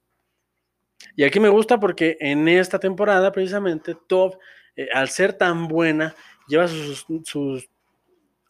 Y 1.14 1.24
aquí 1.24 1.40
me 1.40 1.48
gusta 1.48 1.80
porque 1.80 2.18
en 2.20 2.46
esta 2.46 2.78
temporada 2.78 3.32
precisamente 3.32 3.96
Top, 4.06 4.38
eh, 4.76 4.88
al 4.92 5.08
ser 5.08 5.32
tan 5.32 5.68
buena, 5.68 6.14
lleva 6.46 6.68
sus, 6.68 7.06
sus, 7.24 7.70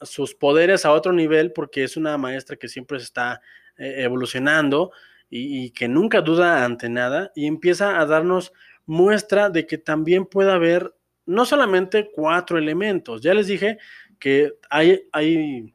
sus, 0.01 0.35
poderes 0.35 0.85
a 0.85 0.93
otro 0.93 1.13
nivel 1.13 1.53
porque 1.53 1.85
es 1.85 1.97
una 1.97 2.19
maestra 2.19 2.57
que 2.57 2.67
siempre 2.67 2.99
se 2.99 3.05
está 3.05 3.41
eh, 3.79 3.95
evolucionando 3.99 4.91
y, 5.29 5.71
que 5.71 5.89
nunca 5.89 6.21
duda 6.21 6.65
ante 6.65 6.89
nada 6.89 7.33
y 7.35 7.47
empieza 7.47 8.01
a 8.01 8.07
darnos 8.07 8.53
muestra 8.87 9.51
de 9.51 9.67
que 9.67 9.79
también 9.79 10.27
puede 10.27 10.53
haber 10.53 10.95
no 11.25 11.45
solamente 11.45 12.11
cuatro 12.13 12.59
elementos. 12.59 13.21
Ya 13.21 13.35
les 13.35 13.49
dije 13.49 13.79
que 14.19 14.53
hay, 14.71 15.03
hay, 15.13 15.75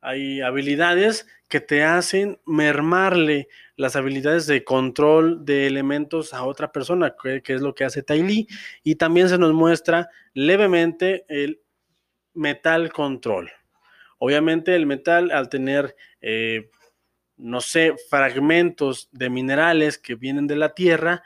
hay 0.00 0.40
habilidades 0.40 1.26
que 1.48 1.60
te 1.60 1.84
hacen 1.84 2.40
mermarle 2.44 3.48
las 3.76 3.94
habilidades 3.94 4.46
de 4.46 4.64
control 4.64 5.44
de 5.44 5.66
elementos 5.66 6.34
a 6.34 6.44
otra 6.44 6.72
persona, 6.72 7.14
que, 7.22 7.42
es 7.46 7.60
lo 7.60 7.74
que 7.74 7.84
hace 7.84 8.02
Ty 8.02 8.48
y 8.82 8.94
también 8.96 9.28
se 9.28 9.38
nos 9.38 9.52
muestra 9.52 10.08
levemente 10.32 11.24
el 11.28 11.60
metal 12.34 12.92
control. 12.92 13.50
Obviamente 14.18 14.74
el 14.74 14.86
metal 14.86 15.30
al 15.30 15.48
tener 15.48 15.94
eh, 16.20 16.70
no 17.36 17.60
sé, 17.60 17.94
fragmentos 18.08 19.08
de 19.12 19.30
minerales 19.30 19.98
que 19.98 20.14
vienen 20.14 20.46
de 20.46 20.56
la 20.56 20.74
Tierra, 20.74 21.22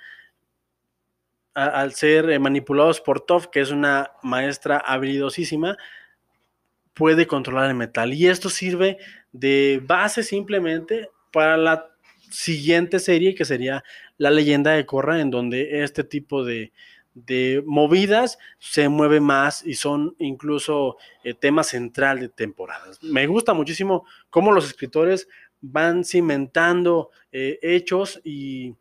al 1.54 1.94
ser 1.94 2.30
eh, 2.30 2.38
manipulados 2.38 3.00
por 3.00 3.20
Toph, 3.20 3.46
que 3.46 3.60
es 3.60 3.70
una 3.70 4.12
maestra 4.22 4.78
habilidosísima, 4.78 5.76
puede 6.94 7.26
controlar 7.26 7.68
el 7.68 7.76
metal. 7.76 8.14
Y 8.14 8.28
esto 8.28 8.48
sirve 8.48 8.98
de 9.32 9.80
base 9.84 10.22
simplemente 10.22 11.10
para 11.32 11.56
la 11.56 11.90
siguiente 12.30 12.98
serie, 12.98 13.34
que 13.34 13.44
sería 13.44 13.84
La 14.16 14.30
leyenda 14.30 14.72
de 14.72 14.86
Korra, 14.86 15.20
en 15.20 15.30
donde 15.30 15.82
este 15.82 16.04
tipo 16.04 16.44
de, 16.44 16.72
movidas 17.66 18.38
se 18.58 18.88
mueve 18.88 19.20
más 19.20 19.66
y 19.66 19.74
son 19.74 20.14
incluso 20.18 20.96
eh, 21.24 21.34
tema 21.34 21.64
central 21.64 22.20
de 22.20 22.28
temporadas. 22.28 23.02
Me 23.02 23.26
gusta 23.26 23.52
muchísimo 23.52 24.06
cómo 24.30 24.52
los 24.52 24.66
escritores 24.66 25.28
van 25.60 26.04
cimentando 26.04 27.10
eh, 27.32 27.58
hechos 27.62 28.20
y, 28.24 28.74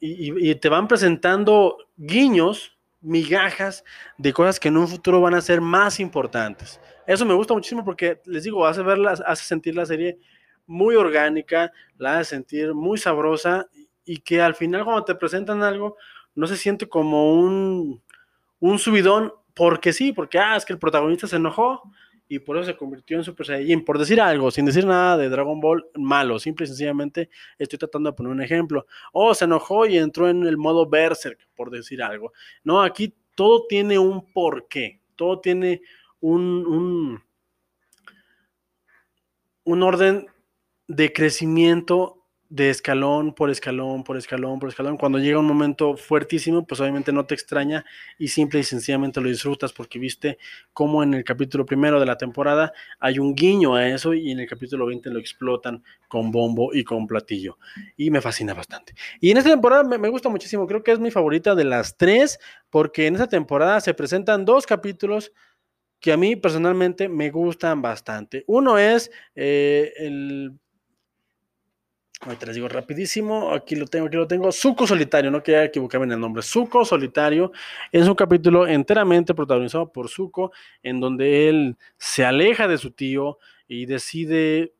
y, 0.00 0.54
te 0.56 0.68
van 0.68 0.88
presentando 0.88 1.78
guiños, 1.96 2.76
migajas 3.00 3.84
de 4.16 4.32
cosas 4.32 4.58
que 4.58 4.68
en 4.68 4.76
un 4.76 4.88
futuro 4.88 5.20
van 5.20 5.34
a 5.34 5.40
ser 5.40 5.60
más 5.60 6.00
importantes. 6.00 6.80
Eso 7.06 7.24
me 7.26 7.34
gusta 7.34 7.54
muchísimo 7.54 7.84
porque 7.84 8.20
les 8.24 8.44
digo, 8.44 8.66
hace 8.66 8.82
verla, 8.82 9.12
hace 9.26 9.44
sentir 9.44 9.74
la 9.74 9.86
serie 9.86 10.18
muy 10.66 10.96
orgánica, 10.96 11.72
la 11.98 12.18
hace 12.18 12.30
sentir 12.30 12.72
muy 12.72 12.98
sabrosa 12.98 13.68
y 14.04 14.18
que 14.18 14.40
al 14.40 14.54
final 14.54 14.84
cuando 14.84 15.04
te 15.04 15.14
presentan 15.14 15.62
algo 15.62 15.96
no 16.34 16.46
se 16.46 16.56
siente 16.56 16.88
como 16.88 17.34
un, 17.34 18.02
un 18.60 18.78
subidón 18.78 19.32
porque 19.54 19.92
sí, 19.92 20.12
porque 20.12 20.38
ah, 20.38 20.56
es 20.56 20.64
que 20.64 20.72
el 20.72 20.78
protagonista 20.78 21.26
se 21.26 21.36
enojó 21.36 21.82
y 22.28 22.38
por 22.38 22.56
eso 22.56 22.66
se 22.66 22.76
convirtió 22.76 23.16
en 23.16 23.24
Super 23.24 23.46
Saiyajin. 23.46 23.84
Por 23.84 23.98
decir 23.98 24.20
algo, 24.20 24.50
sin 24.50 24.64
decir 24.64 24.86
nada 24.86 25.16
de 25.16 25.28
Dragon 25.28 25.60
Ball 25.60 25.86
malo, 25.94 26.38
simple 26.38 26.64
y 26.64 26.68
sencillamente 26.68 27.28
estoy 27.58 27.78
tratando 27.78 28.10
de 28.10 28.16
poner 28.16 28.32
un 28.32 28.42
ejemplo. 28.42 28.86
O 29.12 29.28
oh, 29.28 29.34
se 29.34 29.44
enojó 29.44 29.86
y 29.86 29.98
entró 29.98 30.28
en 30.28 30.44
el 30.46 30.56
modo 30.56 30.88
Berserk, 30.88 31.48
por 31.54 31.70
decir 31.70 32.02
algo. 32.02 32.32
No, 32.62 32.82
aquí 32.82 33.14
todo 33.34 33.66
tiene 33.68 33.98
un 33.98 34.32
porqué, 34.32 35.00
todo 35.16 35.40
tiene 35.40 35.82
un, 36.20 36.66
un, 36.66 37.22
un 39.64 39.82
orden 39.82 40.26
de 40.86 41.12
crecimiento 41.12 42.23
de 42.54 42.70
escalón 42.70 43.34
por 43.34 43.50
escalón, 43.50 44.04
por 44.04 44.16
escalón, 44.16 44.60
por 44.60 44.68
escalón. 44.68 44.96
Cuando 44.96 45.18
llega 45.18 45.40
un 45.40 45.46
momento 45.46 45.96
fuertísimo, 45.96 46.64
pues 46.64 46.80
obviamente 46.80 47.12
no 47.12 47.26
te 47.26 47.34
extraña 47.34 47.84
y 48.16 48.28
simple 48.28 48.60
y 48.60 48.62
sencillamente 48.62 49.20
lo 49.20 49.28
disfrutas 49.28 49.72
porque 49.72 49.98
viste 49.98 50.38
cómo 50.72 51.02
en 51.02 51.14
el 51.14 51.24
capítulo 51.24 51.66
primero 51.66 51.98
de 51.98 52.06
la 52.06 52.16
temporada 52.16 52.72
hay 53.00 53.18
un 53.18 53.34
guiño 53.34 53.74
a 53.74 53.88
eso 53.88 54.14
y 54.14 54.30
en 54.30 54.38
el 54.38 54.48
capítulo 54.48 54.86
20 54.86 55.10
lo 55.10 55.18
explotan 55.18 55.82
con 56.06 56.30
bombo 56.30 56.72
y 56.72 56.84
con 56.84 57.08
platillo. 57.08 57.58
Y 57.96 58.12
me 58.12 58.20
fascina 58.20 58.54
bastante. 58.54 58.94
Y 59.20 59.32
en 59.32 59.38
esta 59.38 59.50
temporada 59.50 59.82
me, 59.82 60.08
gusta 60.08 60.28
muchísimo, 60.28 60.68
creo 60.68 60.84
que 60.84 60.92
es 60.92 61.00
mi 61.00 61.10
favorita 61.10 61.56
de 61.56 61.64
las 61.64 61.96
tres 61.96 62.38
porque 62.70 63.08
en 63.08 63.14
esta 63.14 63.28
temporada 63.28 63.80
se 63.80 63.94
presentan 63.94 64.44
dos 64.44 64.64
capítulos 64.64 65.32
que 65.98 66.12
a 66.12 66.16
mí 66.16 66.36
personalmente 66.36 67.08
me 67.08 67.30
gustan 67.30 67.82
bastante. 67.82 68.44
Uno 68.46 68.78
es 68.78 69.10
eh, 69.34 69.92
el 69.96 70.52
Ahorita 72.24 72.46
les 72.46 72.54
digo 72.54 72.68
rapidísimo, 72.68 73.52
aquí 73.52 73.76
lo 73.76 73.86
tengo, 73.86 74.06
aquí 74.06 74.16
lo 74.16 74.26
tengo. 74.26 74.50
Suco 74.50 74.86
Solitario, 74.86 75.30
no 75.30 75.42
quería 75.42 75.64
equivocarme 75.64 76.06
en 76.06 76.12
el 76.12 76.20
nombre. 76.20 76.42
Suco 76.42 76.82
Solitario 76.84 77.52
es 77.92 78.08
un 78.08 78.14
capítulo 78.14 78.66
enteramente 78.66 79.34
protagonizado 79.34 79.92
por 79.92 80.08
Suco, 80.08 80.50
en 80.82 81.00
donde 81.00 81.50
él 81.50 81.76
se 81.98 82.24
aleja 82.24 82.66
de 82.66 82.78
su 82.78 82.92
tío 82.92 83.38
y 83.68 83.84
decide 83.84 84.72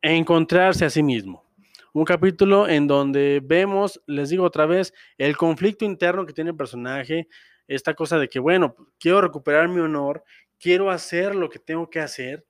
encontrarse 0.00 0.86
a 0.86 0.90
sí 0.90 1.02
mismo. 1.02 1.44
Un 1.92 2.04
capítulo 2.04 2.66
en 2.66 2.86
donde 2.86 3.42
vemos, 3.44 4.00
les 4.06 4.30
digo 4.30 4.44
otra 4.44 4.64
vez, 4.64 4.94
el 5.18 5.36
conflicto 5.36 5.84
interno 5.84 6.24
que 6.24 6.32
tiene 6.32 6.50
el 6.50 6.56
personaje, 6.56 7.28
esta 7.68 7.92
cosa 7.92 8.18
de 8.18 8.28
que, 8.28 8.38
bueno, 8.38 8.74
quiero 8.98 9.20
recuperar 9.20 9.68
mi 9.68 9.80
honor, 9.80 10.24
quiero 10.58 10.90
hacer 10.90 11.34
lo 11.34 11.50
que 11.50 11.58
tengo 11.58 11.90
que 11.90 12.00
hacer, 12.00 12.46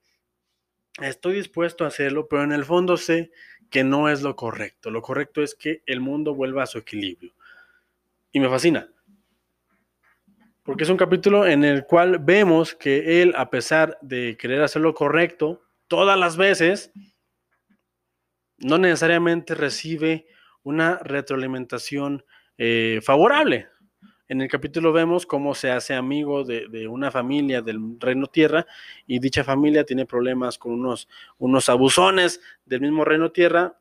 estoy 1.01 1.33
dispuesto 1.33 1.83
a 1.83 1.87
hacerlo, 1.87 2.27
pero 2.29 2.43
en 2.43 2.53
el 2.53 2.63
fondo 2.63 2.95
sé 2.95 3.31
que 3.71 3.83
no 3.85 4.09
es 4.09 4.21
lo 4.21 4.35
correcto. 4.35 4.91
Lo 4.91 5.01
correcto 5.01 5.41
es 5.41 5.55
que 5.55 5.81
el 5.87 6.01
mundo 6.01 6.35
vuelva 6.35 6.63
a 6.63 6.67
su 6.67 6.77
equilibrio. 6.77 7.33
Y 8.31 8.39
me 8.39 8.49
fascina. 8.49 8.87
Porque 10.61 10.83
es 10.83 10.89
un 10.89 10.97
capítulo 10.97 11.47
en 11.47 11.63
el 11.63 11.85
cual 11.85 12.19
vemos 12.19 12.75
que 12.75 13.21
él, 13.21 13.33
a 13.35 13.49
pesar 13.49 13.97
de 14.01 14.37
querer 14.37 14.61
hacer 14.61 14.81
lo 14.81 14.93
correcto 14.93 15.63
todas 15.87 16.19
las 16.19 16.37
veces, 16.37 16.91
no 18.57 18.77
necesariamente 18.77 19.55
recibe 19.55 20.27
una 20.63 20.99
retroalimentación 20.99 22.25
eh, 22.57 22.99
favorable. 23.01 23.69
En 24.31 24.39
el 24.39 24.47
capítulo 24.47 24.93
vemos 24.93 25.25
cómo 25.25 25.53
se 25.53 25.71
hace 25.71 25.93
amigo 25.93 26.45
de, 26.45 26.87
una 26.87 27.11
familia 27.11 27.61
del 27.61 27.99
Reino 27.99 28.27
Tierra 28.27 28.65
y 29.05 29.19
dicha 29.19 29.43
familia 29.43 29.83
tiene 29.83 30.05
problemas 30.05 30.57
con 30.57 30.71
unos, 30.71 31.09
unos 31.37 31.67
abusones 31.67 32.39
del 32.65 32.79
mismo 32.79 33.03
Reino 33.03 33.33
Tierra 33.33 33.77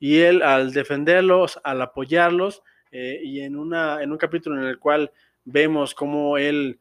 y 0.00 0.18
él 0.18 0.42
al 0.42 0.72
defenderlos, 0.72 1.60
al 1.62 1.80
apoyarlos 1.80 2.64
eh, 2.90 3.20
y 3.22 3.42
en, 3.42 3.54
una, 3.54 4.02
en 4.02 4.10
un 4.10 4.18
capítulo 4.18 4.60
en 4.60 4.66
el 4.66 4.80
cual 4.80 5.12
vemos 5.44 5.94
cómo 5.94 6.38
él 6.38 6.80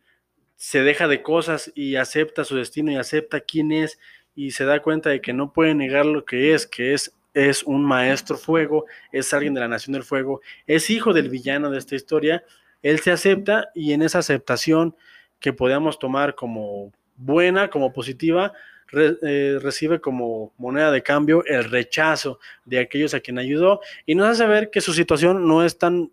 se 0.56 0.82
deja 0.82 1.08
de 1.08 1.22
cosas 1.22 1.72
y 1.76 1.98
acepta 1.98 2.46
su 2.46 2.56
destino 2.56 2.92
y 2.92 2.96
acepta 2.96 3.42
quién 3.42 3.72
es 3.74 4.00
y 4.34 4.50
se 4.50 4.66
da 4.66 4.82
cuenta 4.82 5.12
de 5.12 5.22
que 5.22 5.34
no 5.34 5.54
puede 5.54 5.76
negar 5.76 6.08
lo 6.08 6.26
que 6.26 6.56
es, 6.56 6.66
que 6.66 6.96
es 6.96 7.14
es 7.36 7.62
un 7.62 7.86
maestro 7.86 8.36
fuego, 8.36 8.86
es 9.12 9.32
alguien 9.32 9.54
de 9.54 9.60
la 9.60 9.68
Nación 9.68 9.94
del 9.94 10.02
Fuego, 10.02 10.42
es 10.66 10.90
hijo 10.90 11.14
del 11.14 11.30
villano 11.30 11.70
de 11.70 11.78
esta 11.78 11.94
historia, 11.94 12.44
él 12.82 13.00
se 13.00 13.12
acepta 13.12 13.70
y 13.74 13.94
en 13.94 14.02
esa 14.02 14.20
aceptación 14.20 14.96
que 15.40 15.54
podamos 15.54 16.00
tomar 16.00 16.36
como 16.36 16.92
buena, 17.16 17.70
como 17.70 17.94
positiva, 17.94 18.54
eh, 18.94 19.60
recibe 19.62 20.00
como 20.00 20.54
moneda 20.58 20.92
de 20.92 21.04
cambio 21.04 21.44
el 21.46 21.66
rechazo 21.66 22.40
de 22.64 22.80
aquellos 22.80 23.14
a 23.14 23.20
quien 23.20 23.38
ayudó 23.38 23.82
y 24.06 24.16
nos 24.16 24.30
hace 24.30 24.46
ver 24.48 24.70
que 24.70 24.80
su 24.80 24.94
situación 24.94 25.46
no 25.46 25.66
es 25.66 25.78
tan, 25.78 26.10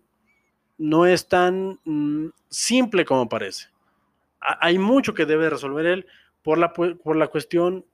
no 0.77 1.05
es 1.05 1.27
tan 1.27 1.79
mm, 1.85 2.27
simple 2.49 3.05
como 3.05 3.29
parece. 3.29 3.67
hay 4.41 4.77
mucho 4.77 5.13
que 5.13 5.25
debe 5.25 5.49
resolver 5.49 5.85
él 5.85 6.05
por 6.43 6.57
la, 6.57 6.73
por 6.73 7.15
la 7.15 7.27
cuestión 7.27 7.85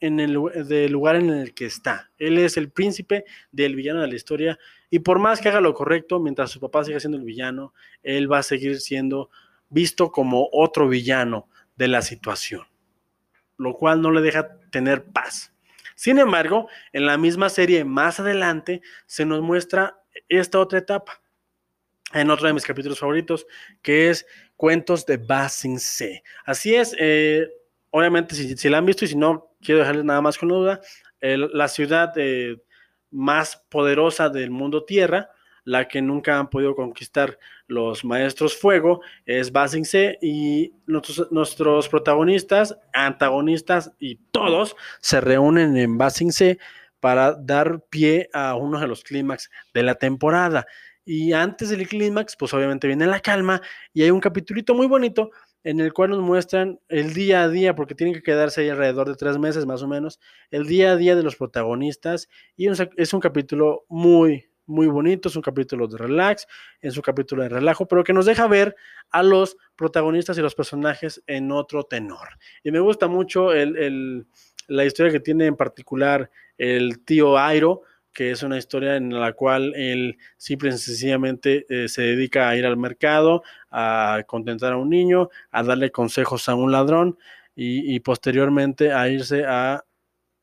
en 0.00 0.18
el 0.18 0.38
del 0.66 0.90
lugar 0.90 1.16
en 1.16 1.30
el 1.30 1.54
que 1.54 1.66
está. 1.66 2.10
Él 2.18 2.38
es 2.38 2.56
el 2.56 2.70
príncipe 2.70 3.24
del 3.52 3.76
villano 3.76 4.00
de 4.00 4.08
la 4.08 4.16
historia 4.16 4.58
y 4.90 5.00
por 5.00 5.18
más 5.18 5.40
que 5.40 5.48
haga 5.48 5.60
lo 5.60 5.74
correcto, 5.74 6.18
mientras 6.18 6.50
su 6.50 6.60
papá 6.60 6.84
siga 6.84 6.98
siendo 6.98 7.18
el 7.18 7.24
villano, 7.24 7.74
él 8.02 8.30
va 8.30 8.38
a 8.38 8.42
seguir 8.42 8.80
siendo 8.80 9.30
visto 9.68 10.10
como 10.10 10.48
otro 10.52 10.88
villano 10.88 11.48
de 11.76 11.88
la 11.88 12.02
situación, 12.02 12.66
lo 13.56 13.74
cual 13.74 14.02
no 14.02 14.10
le 14.10 14.20
deja 14.20 14.58
tener 14.70 15.04
paz. 15.04 15.54
Sin 15.94 16.18
embargo, 16.18 16.68
en 16.92 17.06
la 17.06 17.18
misma 17.18 17.48
serie 17.50 17.84
más 17.84 18.20
adelante 18.20 18.82
se 19.06 19.24
nos 19.24 19.42
muestra 19.42 20.02
esta 20.28 20.58
otra 20.58 20.78
etapa, 20.78 21.22
en 22.12 22.30
otro 22.30 22.48
de 22.48 22.54
mis 22.54 22.64
capítulos 22.64 22.98
favoritos, 22.98 23.46
que 23.82 24.10
es 24.10 24.26
Cuentos 24.56 25.06
de 25.06 25.16
Basing 25.18 25.78
C. 25.78 26.22
Así 26.44 26.74
es, 26.74 26.94
eh, 26.98 27.48
obviamente 27.90 28.34
si, 28.34 28.68
la 28.68 28.78
han 28.78 28.86
visto 28.86 29.04
y 29.04 29.08
si 29.08 29.16
no, 29.16 29.50
quiero 29.60 29.80
dejarles 29.80 30.04
nada 30.04 30.20
más 30.20 30.38
con 30.38 30.48
duda, 30.48 30.80
la 31.20 31.68
ciudad 31.68 32.12
eh, 32.16 32.62
más 33.10 33.64
poderosa 33.68 34.28
del 34.28 34.50
mundo 34.50 34.84
Tierra, 34.84 35.30
la 35.64 35.86
que 35.88 36.00
nunca 36.00 36.38
han 36.38 36.48
podido 36.48 36.74
conquistar 36.74 37.38
los 37.66 38.04
maestros 38.04 38.56
fuego, 38.56 39.02
es 39.26 39.52
Basing 39.52 39.84
C 39.84 40.18
y 40.22 40.72
nuestros, 40.86 41.30
nuestros, 41.30 41.88
protagonistas, 41.88 42.76
antagonistas 42.92 43.92
y 43.98 44.16
todos 44.32 44.74
se 45.00 45.20
reúnen 45.20 45.76
en 45.76 45.98
Basing 45.98 46.32
C 46.32 46.58
para 46.98 47.32
dar 47.34 47.82
pie 47.88 48.28
a 48.32 48.54
uno 48.56 48.80
de 48.80 48.86
los 48.86 49.04
clímax 49.04 49.50
de 49.74 49.82
la 49.82 49.94
temporada. 49.94 50.66
Y 51.04 51.32
antes 51.32 51.70
del 51.70 51.88
clímax, 51.88 52.36
pues 52.36 52.52
obviamente 52.54 52.86
viene 52.86 53.06
la 53.06 53.20
calma 53.20 53.60
y 53.92 54.02
hay 54.02 54.10
un 54.10 54.20
capitulito 54.20 54.74
muy 54.74 54.86
bonito 54.86 55.30
en 55.64 55.80
el 55.80 55.92
cual 55.92 56.10
nos 56.10 56.20
muestran 56.20 56.80
el 56.88 57.12
día 57.12 57.42
a 57.42 57.48
día, 57.48 57.74
porque 57.74 57.94
tienen 57.94 58.14
que 58.14 58.22
quedarse 58.22 58.62
ahí 58.62 58.68
alrededor 58.68 59.08
de 59.08 59.16
tres 59.16 59.38
meses 59.38 59.66
más 59.66 59.82
o 59.82 59.88
menos, 59.88 60.20
el 60.50 60.66
día 60.66 60.92
a 60.92 60.96
día 60.96 61.16
de 61.16 61.22
los 61.22 61.36
protagonistas. 61.36 62.28
Y 62.56 62.68
es 62.68 63.12
un 63.12 63.20
capítulo 63.20 63.84
muy, 63.88 64.50
muy 64.66 64.86
bonito, 64.86 65.28
es 65.28 65.36
un 65.36 65.42
capítulo 65.42 65.88
de 65.88 65.98
relax, 65.98 66.46
es 66.80 66.96
un 66.96 67.02
capítulo 67.02 67.42
de 67.42 67.48
relajo, 67.48 67.86
pero 67.88 68.04
que 68.04 68.12
nos 68.12 68.26
deja 68.26 68.46
ver 68.46 68.76
a 69.10 69.22
los 69.22 69.56
protagonistas 69.76 70.38
y 70.38 70.40
los 70.40 70.54
personajes 70.54 71.22
en 71.26 71.50
otro 71.52 71.82
tenor. 71.84 72.28
Y 72.62 72.70
me 72.70 72.80
gusta 72.80 73.08
mucho 73.08 73.50
la 73.52 74.84
historia 74.84 75.12
que 75.12 75.20
tiene 75.20 75.46
en 75.46 75.56
particular 75.56 76.30
el 76.56 77.04
tío 77.04 77.36
Airo, 77.36 77.82
que 78.12 78.30
es 78.30 78.42
una 78.42 78.58
historia 78.58 78.96
en 78.96 79.18
la 79.18 79.32
cual 79.32 79.72
él 79.76 80.18
simple 80.36 80.70
y 80.70 80.72
sencillamente 80.72 81.66
eh, 81.68 81.88
se 81.88 82.02
dedica 82.02 82.48
a 82.48 82.56
ir 82.56 82.66
al 82.66 82.76
mercado, 82.76 83.42
a 83.70 84.22
contentar 84.26 84.72
a 84.72 84.76
un 84.76 84.90
niño, 84.90 85.28
a 85.50 85.62
darle 85.62 85.90
consejos 85.90 86.48
a 86.48 86.54
un 86.54 86.72
ladrón 86.72 87.18
y, 87.54 88.00
posteriormente 88.00 88.92
a 88.92 89.08
irse 89.10 89.44
a 89.44 89.84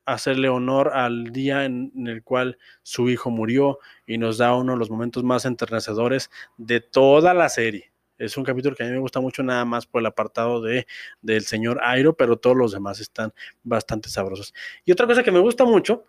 hacerle 0.04 0.48
honor 0.48 0.92
al 0.94 1.32
día 1.32 1.64
en, 1.64 1.92
el 2.06 2.22
cual 2.22 2.58
su 2.82 3.10
hijo 3.10 3.30
murió 3.30 3.78
y 4.06 4.18
nos 4.18 4.38
da 4.38 4.54
uno 4.54 4.72
de 4.72 4.78
los 4.78 4.90
momentos 4.90 5.24
más 5.24 5.44
enternecedores 5.44 6.30
de 6.56 6.80
toda 6.80 7.34
la 7.34 7.48
serie. 7.48 7.92
Es 8.18 8.36
un 8.36 8.44
capítulo 8.44 8.74
que 8.76 8.84
a 8.84 8.86
mí 8.86 8.92
me 8.92 8.98
gusta 9.00 9.20
mucho 9.20 9.42
nada 9.42 9.64
más 9.64 9.86
por 9.86 10.00
el 10.00 10.06
apartado 10.06 10.60
de, 10.60 10.86
del 11.20 11.42
señor 11.42 11.80
Airo, 11.82 12.16
pero 12.16 12.38
todos 12.38 12.56
los 12.56 12.72
demás 12.72 13.00
están 13.00 13.32
bastante 13.62 14.08
sabrosos. 14.08 14.54
Y 14.84 14.92
otra 14.92 15.06
cosa 15.06 15.22
que 15.22 15.30
me 15.30 15.40
gusta 15.40 15.64
mucho 15.64 16.04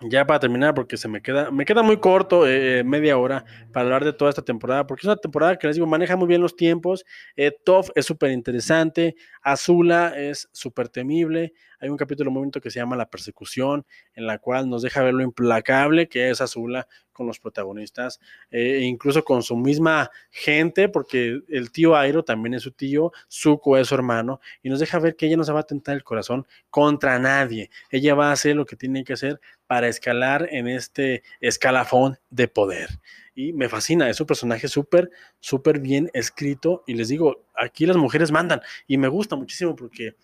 ya 0.00 0.26
para 0.26 0.38
terminar, 0.40 0.74
porque 0.74 0.96
se 0.96 1.08
me 1.08 1.20
queda, 1.22 1.50
me 1.50 1.64
queda 1.64 1.82
muy 1.82 1.98
corto, 1.98 2.46
eh, 2.46 2.84
media 2.84 3.18
hora, 3.18 3.44
para 3.72 3.84
hablar 3.86 4.04
de 4.04 4.12
toda 4.12 4.30
esta 4.30 4.42
temporada, 4.42 4.86
porque 4.86 5.00
es 5.02 5.06
una 5.06 5.16
temporada 5.16 5.58
que 5.58 5.66
les 5.66 5.76
digo, 5.76 5.86
maneja 5.86 6.16
muy 6.16 6.28
bien 6.28 6.40
los 6.40 6.54
tiempos. 6.56 7.04
Eh, 7.36 7.52
es 7.94 8.06
súper 8.06 8.30
interesante, 8.30 9.16
Azula 9.42 10.14
es 10.16 10.48
súper 10.52 10.88
temible. 10.88 11.52
Hay 11.80 11.88
un 11.88 11.96
capítulo 11.96 12.30
muy 12.30 12.40
bonito 12.40 12.60
que 12.60 12.70
se 12.70 12.80
llama 12.80 12.96
La 12.96 13.08
persecución, 13.08 13.86
en 14.14 14.26
la 14.26 14.38
cual 14.38 14.68
nos 14.68 14.82
deja 14.82 15.02
ver 15.02 15.14
lo 15.14 15.22
implacable 15.22 16.08
que 16.08 16.30
es 16.30 16.40
Azula 16.40 16.88
con 17.12 17.26
los 17.26 17.38
protagonistas, 17.40 18.20
eh, 18.50 18.78
e 18.78 18.80
incluso 18.82 19.24
con 19.24 19.42
su 19.42 19.56
misma 19.56 20.10
gente, 20.30 20.88
porque 20.88 21.40
el 21.48 21.72
tío 21.72 21.96
Airo 21.96 22.24
también 22.24 22.54
es 22.54 22.62
su 22.62 22.72
tío, 22.72 23.12
Zuko 23.30 23.76
es 23.76 23.88
su 23.88 23.94
hermano, 23.94 24.40
y 24.62 24.70
nos 24.70 24.80
deja 24.80 24.98
ver 24.98 25.16
que 25.16 25.26
ella 25.26 25.36
no 25.36 25.44
se 25.44 25.52
va 25.52 25.60
a 25.60 25.66
tentar 25.66 25.96
el 25.96 26.04
corazón 26.04 26.46
contra 26.70 27.18
nadie. 27.18 27.70
Ella 27.90 28.14
va 28.14 28.28
a 28.30 28.32
hacer 28.32 28.56
lo 28.56 28.66
que 28.66 28.76
tiene 28.76 29.04
que 29.04 29.14
hacer 29.14 29.40
para 29.66 29.88
escalar 29.88 30.48
en 30.50 30.68
este 30.68 31.22
escalafón 31.40 32.18
de 32.30 32.48
poder. 32.48 32.88
Y 33.34 33.52
me 33.52 33.68
fascina, 33.68 34.10
es 34.10 34.20
un 34.20 34.26
personaje 34.26 34.66
súper, 34.66 35.10
súper 35.38 35.78
bien 35.78 36.10
escrito. 36.12 36.82
Y 36.88 36.94
les 36.94 37.06
digo, 37.06 37.44
aquí 37.54 37.86
las 37.86 37.96
mujeres 37.96 38.32
mandan. 38.32 38.60
Y 38.88 38.96
me 38.96 39.06
gusta 39.06 39.36
muchísimo 39.36 39.76
porque 39.76 40.16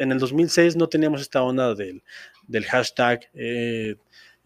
en 0.00 0.12
el 0.12 0.18
2006 0.18 0.76
no 0.76 0.88
teníamos 0.88 1.20
esta 1.20 1.42
onda 1.42 1.74
del, 1.74 2.02
hashtag 2.66 3.28
eh, 3.34 3.96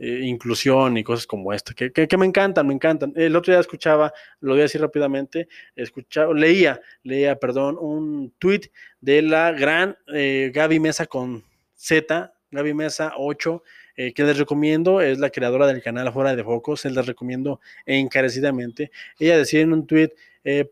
eh, 0.00 0.20
inclusión 0.24 0.96
y 0.96 1.04
cosas 1.04 1.28
como 1.28 1.52
esta, 1.52 1.72
que, 1.74 2.16
me 2.18 2.26
encantan, 2.26 2.66
me 2.66 2.74
encantan. 2.74 3.12
El 3.14 3.36
otro 3.36 3.52
día 3.52 3.60
escuchaba, 3.60 4.12
lo 4.40 4.52
voy 4.52 4.60
a 4.60 4.62
decir 4.64 4.80
rápidamente, 4.80 5.46
escuchaba, 5.76 6.34
leía, 6.34 6.80
leía, 7.04 7.36
perdón, 7.36 7.78
un 7.80 8.34
tweet 8.40 8.72
de 9.00 9.22
la 9.22 9.52
gran 9.52 9.96
eh, 10.12 10.50
Gaby 10.52 10.80
Mesa 10.80 11.06
con 11.06 11.44
Z, 11.76 12.34
Gaby 12.50 12.74
Mesa 12.74 13.12
8, 13.16 13.62
eh, 13.96 14.12
que 14.12 14.24
les 14.24 14.36
recomiendo, 14.36 15.00
es 15.00 15.20
la 15.20 15.30
creadora 15.30 15.68
del 15.68 15.84
canal 15.84 16.12
Fuera 16.12 16.34
de 16.34 16.42
Focos, 16.42 16.80
se 16.80 16.90
les 16.90 17.06
recomiendo 17.06 17.60
encarecidamente. 17.86 18.90
Ella 19.20 19.38
decía 19.38 19.60
en 19.60 19.72
un 19.72 19.86
tweet, 19.86 20.14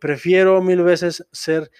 prefiero 0.01 0.61
mil 0.61 0.83
veces 0.83 1.25
ser 1.33 1.71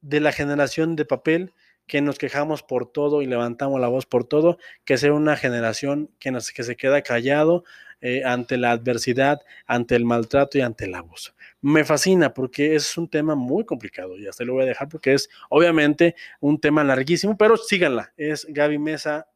de 0.00 0.20
la 0.20 0.32
generación 0.32 0.96
de 0.96 1.04
papel 1.04 1.52
que 1.88 2.00
nos 2.00 2.18
quejamos 2.18 2.62
por 2.62 2.86
todo 2.86 3.22
y 3.22 3.26
levantamos 3.26 3.80
la 3.80 3.88
voz 3.88 4.06
por 4.06 4.24
todo, 4.24 4.58
que 4.84 4.98
sea 4.98 5.12
una 5.12 5.36
generación 5.36 6.10
que, 6.20 6.30
nos, 6.30 6.52
que 6.52 6.62
se 6.62 6.76
queda 6.76 7.02
callado 7.02 7.64
eh, 8.00 8.22
ante 8.24 8.58
la 8.58 8.70
adversidad, 8.70 9.40
ante 9.66 9.96
el 9.96 10.04
maltrato 10.04 10.58
y 10.58 10.60
ante 10.60 10.84
el 10.84 10.94
abuso. 10.94 11.32
Me 11.60 11.84
fascina 11.84 12.32
porque 12.32 12.76
es 12.76 12.96
un 12.96 13.08
tema 13.08 13.34
muy 13.34 13.64
complicado 13.64 14.16
y 14.16 14.28
hasta 14.28 14.44
lo 14.44 14.52
voy 14.52 14.62
a 14.62 14.66
dejar 14.66 14.88
porque 14.88 15.14
es 15.14 15.28
obviamente 15.48 16.14
un 16.38 16.60
tema 16.60 16.84
larguísimo, 16.84 17.36
pero 17.36 17.56
síganla, 17.56 18.12
es 18.16 18.46
Gaby 18.48 18.78
Mesa 18.78 19.26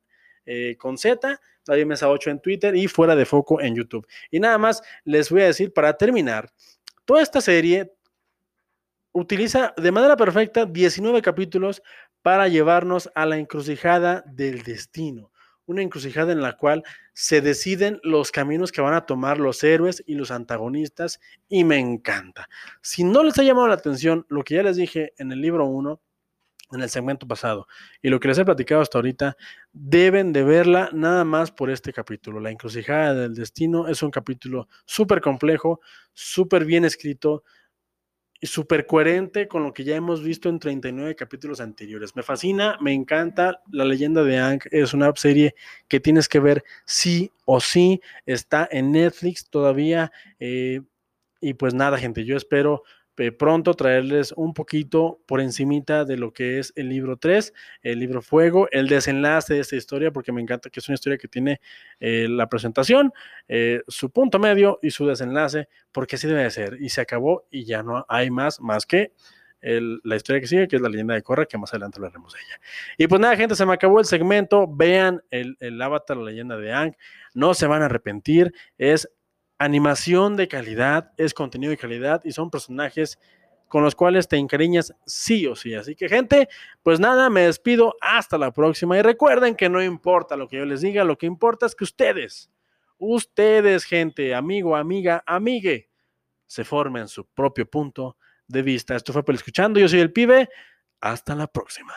eh, 0.47 0.77
con 0.79 0.97
Z, 0.97 1.41
Gaby 1.67 1.85
Mesa 1.87 2.09
8 2.09 2.31
en 2.31 2.41
Twitter 2.41 2.77
y 2.77 2.87
fuera 2.87 3.17
de 3.17 3.25
foco 3.25 3.61
en 3.61 3.75
YouTube. 3.75 4.07
Y 4.31 4.39
nada 4.39 4.59
más 4.59 4.83
les 5.05 5.31
voy 5.31 5.43
a 5.43 5.47
decir 5.47 5.73
para 5.73 5.97
terminar, 5.97 6.53
toda 7.05 7.23
esta 7.23 7.41
serie 7.41 7.93
utiliza 9.13 9.75
de 9.77 9.93
manera 9.93 10.17
perfecta 10.17 10.67
19 10.67 11.21
capítulos 11.23 11.83
para 12.23 12.49
llevarnos 12.49 13.11
a 13.15 13.27
la 13.27 13.37
encrucijada 13.37 14.25
del 14.27 14.63
destino. 14.63 15.31
Una 15.67 15.83
encrucijada 15.83 16.33
en 16.33 16.41
la 16.41 16.57
cual 16.57 16.83
se 17.13 17.41
deciden 17.41 18.01
los 18.03 18.33
caminos 18.33 18.73
que 18.73 18.81
van 18.81 18.95
a 18.95 19.07
tomar 19.07 19.39
los 19.39 19.63
héroes 19.63 20.03
y 20.07 20.15
los 20.15 20.31
antagonistas 20.31 21.21
y 21.49 21.65
me 21.65 21.79
encanta. 21.79 22.49
Si 22.81 23.05
no 23.05 23.23
les 23.23 23.39
ha 23.39 23.43
llamado 23.43 23.69
la 23.69 23.75
atención 23.75 24.27
lo 24.29 24.43
que 24.43 24.55
ya 24.57 24.63
les 24.63 24.77
dije 24.77 25.13
en 25.19 25.31
el 25.31 25.41
libro 25.41 25.67
1, 25.67 26.01
en 26.73 26.81
el 26.81 26.89
segmento 26.89 27.29
pasado, 27.29 27.67
y 28.01 28.09
lo 28.09 28.19
que 28.19 28.29
les 28.29 28.39
he 28.39 28.45
platicado 28.45 28.81
hasta 28.81 28.99
ahorita, 28.99 29.37
deben 29.73 30.33
de 30.33 30.43
verla 30.43 30.89
nada 30.93 31.25
más 31.25 31.53
por 31.53 31.71
este 31.71 31.93
capítulo. 31.93 32.41
La 32.41 32.51
encrucijada 32.51 33.15
del 33.15 33.35
destino 33.35 33.89
es 33.89 34.03
un 34.03 34.11
capítulo 34.11 34.69
súper 34.87 35.21
complejo, 35.21 35.81
súper 36.15 36.65
bien 36.65 36.85
escrito, 36.85 37.45
súper 38.43 38.87
coherente 38.87 39.47
con 39.47 39.63
lo 39.63 39.73
que 39.73 39.85
ya 39.85 39.95
hemos 39.95 40.23
visto 40.23 40.49
en 40.49 40.59
39 40.59 41.15
capítulos 41.15 41.61
anteriores. 41.61 42.17
Me 42.17 42.23
fascina, 42.23 42.77
me 42.81 42.93
encanta. 42.93 43.63
La 43.71 43.85
leyenda 43.85 44.25
de 44.25 44.39
Ang 44.39 44.61
es 44.71 44.95
una 44.95 45.13
serie 45.15 45.55
que 45.89 46.01
tienes 46.01 46.29
que 46.29 46.41
ver 46.41 46.65
sí 46.85 47.33
o 47.45 47.61
sí. 47.61 48.01
Está 48.27 48.69
en 48.71 48.93
Netflix 48.93 49.49
todavía. 49.49 50.11
Eh, 50.41 50.81
y 51.41 51.55
pues 51.55 51.75
nada, 51.75 51.99
gente, 51.99 52.25
yo 52.25 52.37
espero 52.37 52.83
pronto 53.39 53.75
traerles 53.75 54.33
un 54.33 54.55
poquito 54.55 55.21
por 55.27 55.41
encimita 55.41 56.05
de 56.05 56.17
lo 56.17 56.33
que 56.33 56.59
es 56.59 56.73
el 56.77 56.89
libro 56.89 57.17
3, 57.17 57.53
el 57.83 57.99
libro 57.99 58.23
Fuego, 58.23 58.69
el 58.71 58.89
desenlace 58.89 59.55
de 59.55 59.61
esta 59.61 59.77
historia, 59.77 60.11
porque 60.11 60.33
me 60.33 60.41
encanta 60.41 60.71
que 60.71 60.81
es 60.81 60.89
una 60.89 60.95
historia 60.95 61.19
que 61.19 61.29
tiene 61.29 61.61
eh, 62.01 62.27
la 62.29 62.49
presentación, 62.49 63.13
eh, 63.49 63.83
su 63.87 64.11
punto 64.11 64.39
medio 64.39 64.79
y 64.83 64.91
su 64.91 65.07
desenlace, 65.07 65.69
porque 65.93 66.17
así 66.17 66.27
debe 66.27 66.43
de 66.43 66.51
ser. 66.51 66.79
Y 66.81 66.89
se 66.89 67.03
acabó 67.03 67.47
y 67.51 67.65
ya 67.65 67.83
no 67.83 68.05
hay 68.09 68.31
más, 68.31 68.61
más 68.61 68.87
que 68.87 69.13
la 69.63 70.17
historia 70.17 70.41
que 70.41 70.49
sigue, 70.49 70.67
que 70.67 70.77
es 70.77 70.83
la 70.83 70.89
leyenda 70.89 71.15
de 71.15 71.23
Korra, 71.23 71.47
que 71.47 71.57
más 71.57 71.73
adelante 71.73 71.99
hablaremos 71.99 72.33
de 72.33 72.41
ella. 72.41 72.61
Y 72.99 73.07
pues 73.07 73.21
nada, 73.21 73.37
gente, 73.37 73.55
se 73.55 73.65
me 73.65 73.73
acabó 73.73 74.01
el 74.01 74.07
segmento. 74.07 74.67
Vean 74.67 75.23
el, 75.31 75.57
el 75.61 75.81
avatar, 75.81 76.17
la 76.17 76.25
leyenda 76.25 76.57
de 76.57 76.73
Ang. 76.73 76.97
No 77.33 77.55
se 77.55 77.69
van 77.69 77.83
a 77.83 77.85
arrepentir. 77.85 78.53
Es 78.77 79.09
animación 79.65 80.37
de 80.37 80.49
calidad, 80.49 81.13
es 81.17 81.35
contenido 81.35 81.71
de 81.71 81.77
calidad 81.77 82.23
y 82.25 82.33
son 82.33 82.51
personajes 82.51 83.19
con 83.69 83.83
los 83.83 83.95
cuales 83.95 84.29
te 84.29 84.37
encariñas 84.37 84.95
sí 85.07 85.47
o 85.47 85.57
sí. 85.57 85.75
Así 85.75 85.95
que 85.95 86.09
gente, 86.09 86.49
pues 86.83 87.01
nada, 87.01 87.31
me 87.31 87.43
despido, 87.43 87.97
hasta 88.01 88.37
la 88.37 88.53
próxima 88.53 88.99
y 88.99 89.03
recuerden 89.03 89.55
que 89.55 89.69
no 89.69 89.83
importa 89.83 90.37
lo 90.37 90.49
que 90.49 90.59
yo 90.59 90.67
les 90.67 90.83
diga, 90.83 91.05
lo 91.05 91.17
que 91.17 91.27
importa 91.27 91.67
es 91.67 91.75
que 91.75 91.85
ustedes, 91.85 92.51
ustedes 92.99 93.85
gente, 93.85 94.35
amigo, 94.35 94.77
amiga, 94.77 95.23
amigue, 95.27 95.89
se 96.47 96.65
formen 96.65 97.09
su 97.09 97.25
propio 97.27 97.69
punto 97.69 98.17
de 98.47 98.63
vista. 98.63 98.95
Esto 98.95 99.13
fue 99.13 99.25
por 99.25 99.35
escuchando, 99.35 99.81
yo 99.81 99.89
soy 99.89 100.01
el 100.01 100.13
pibe, 100.13 100.51
hasta 101.01 101.35
la 101.35 101.47
próxima. 101.47 101.95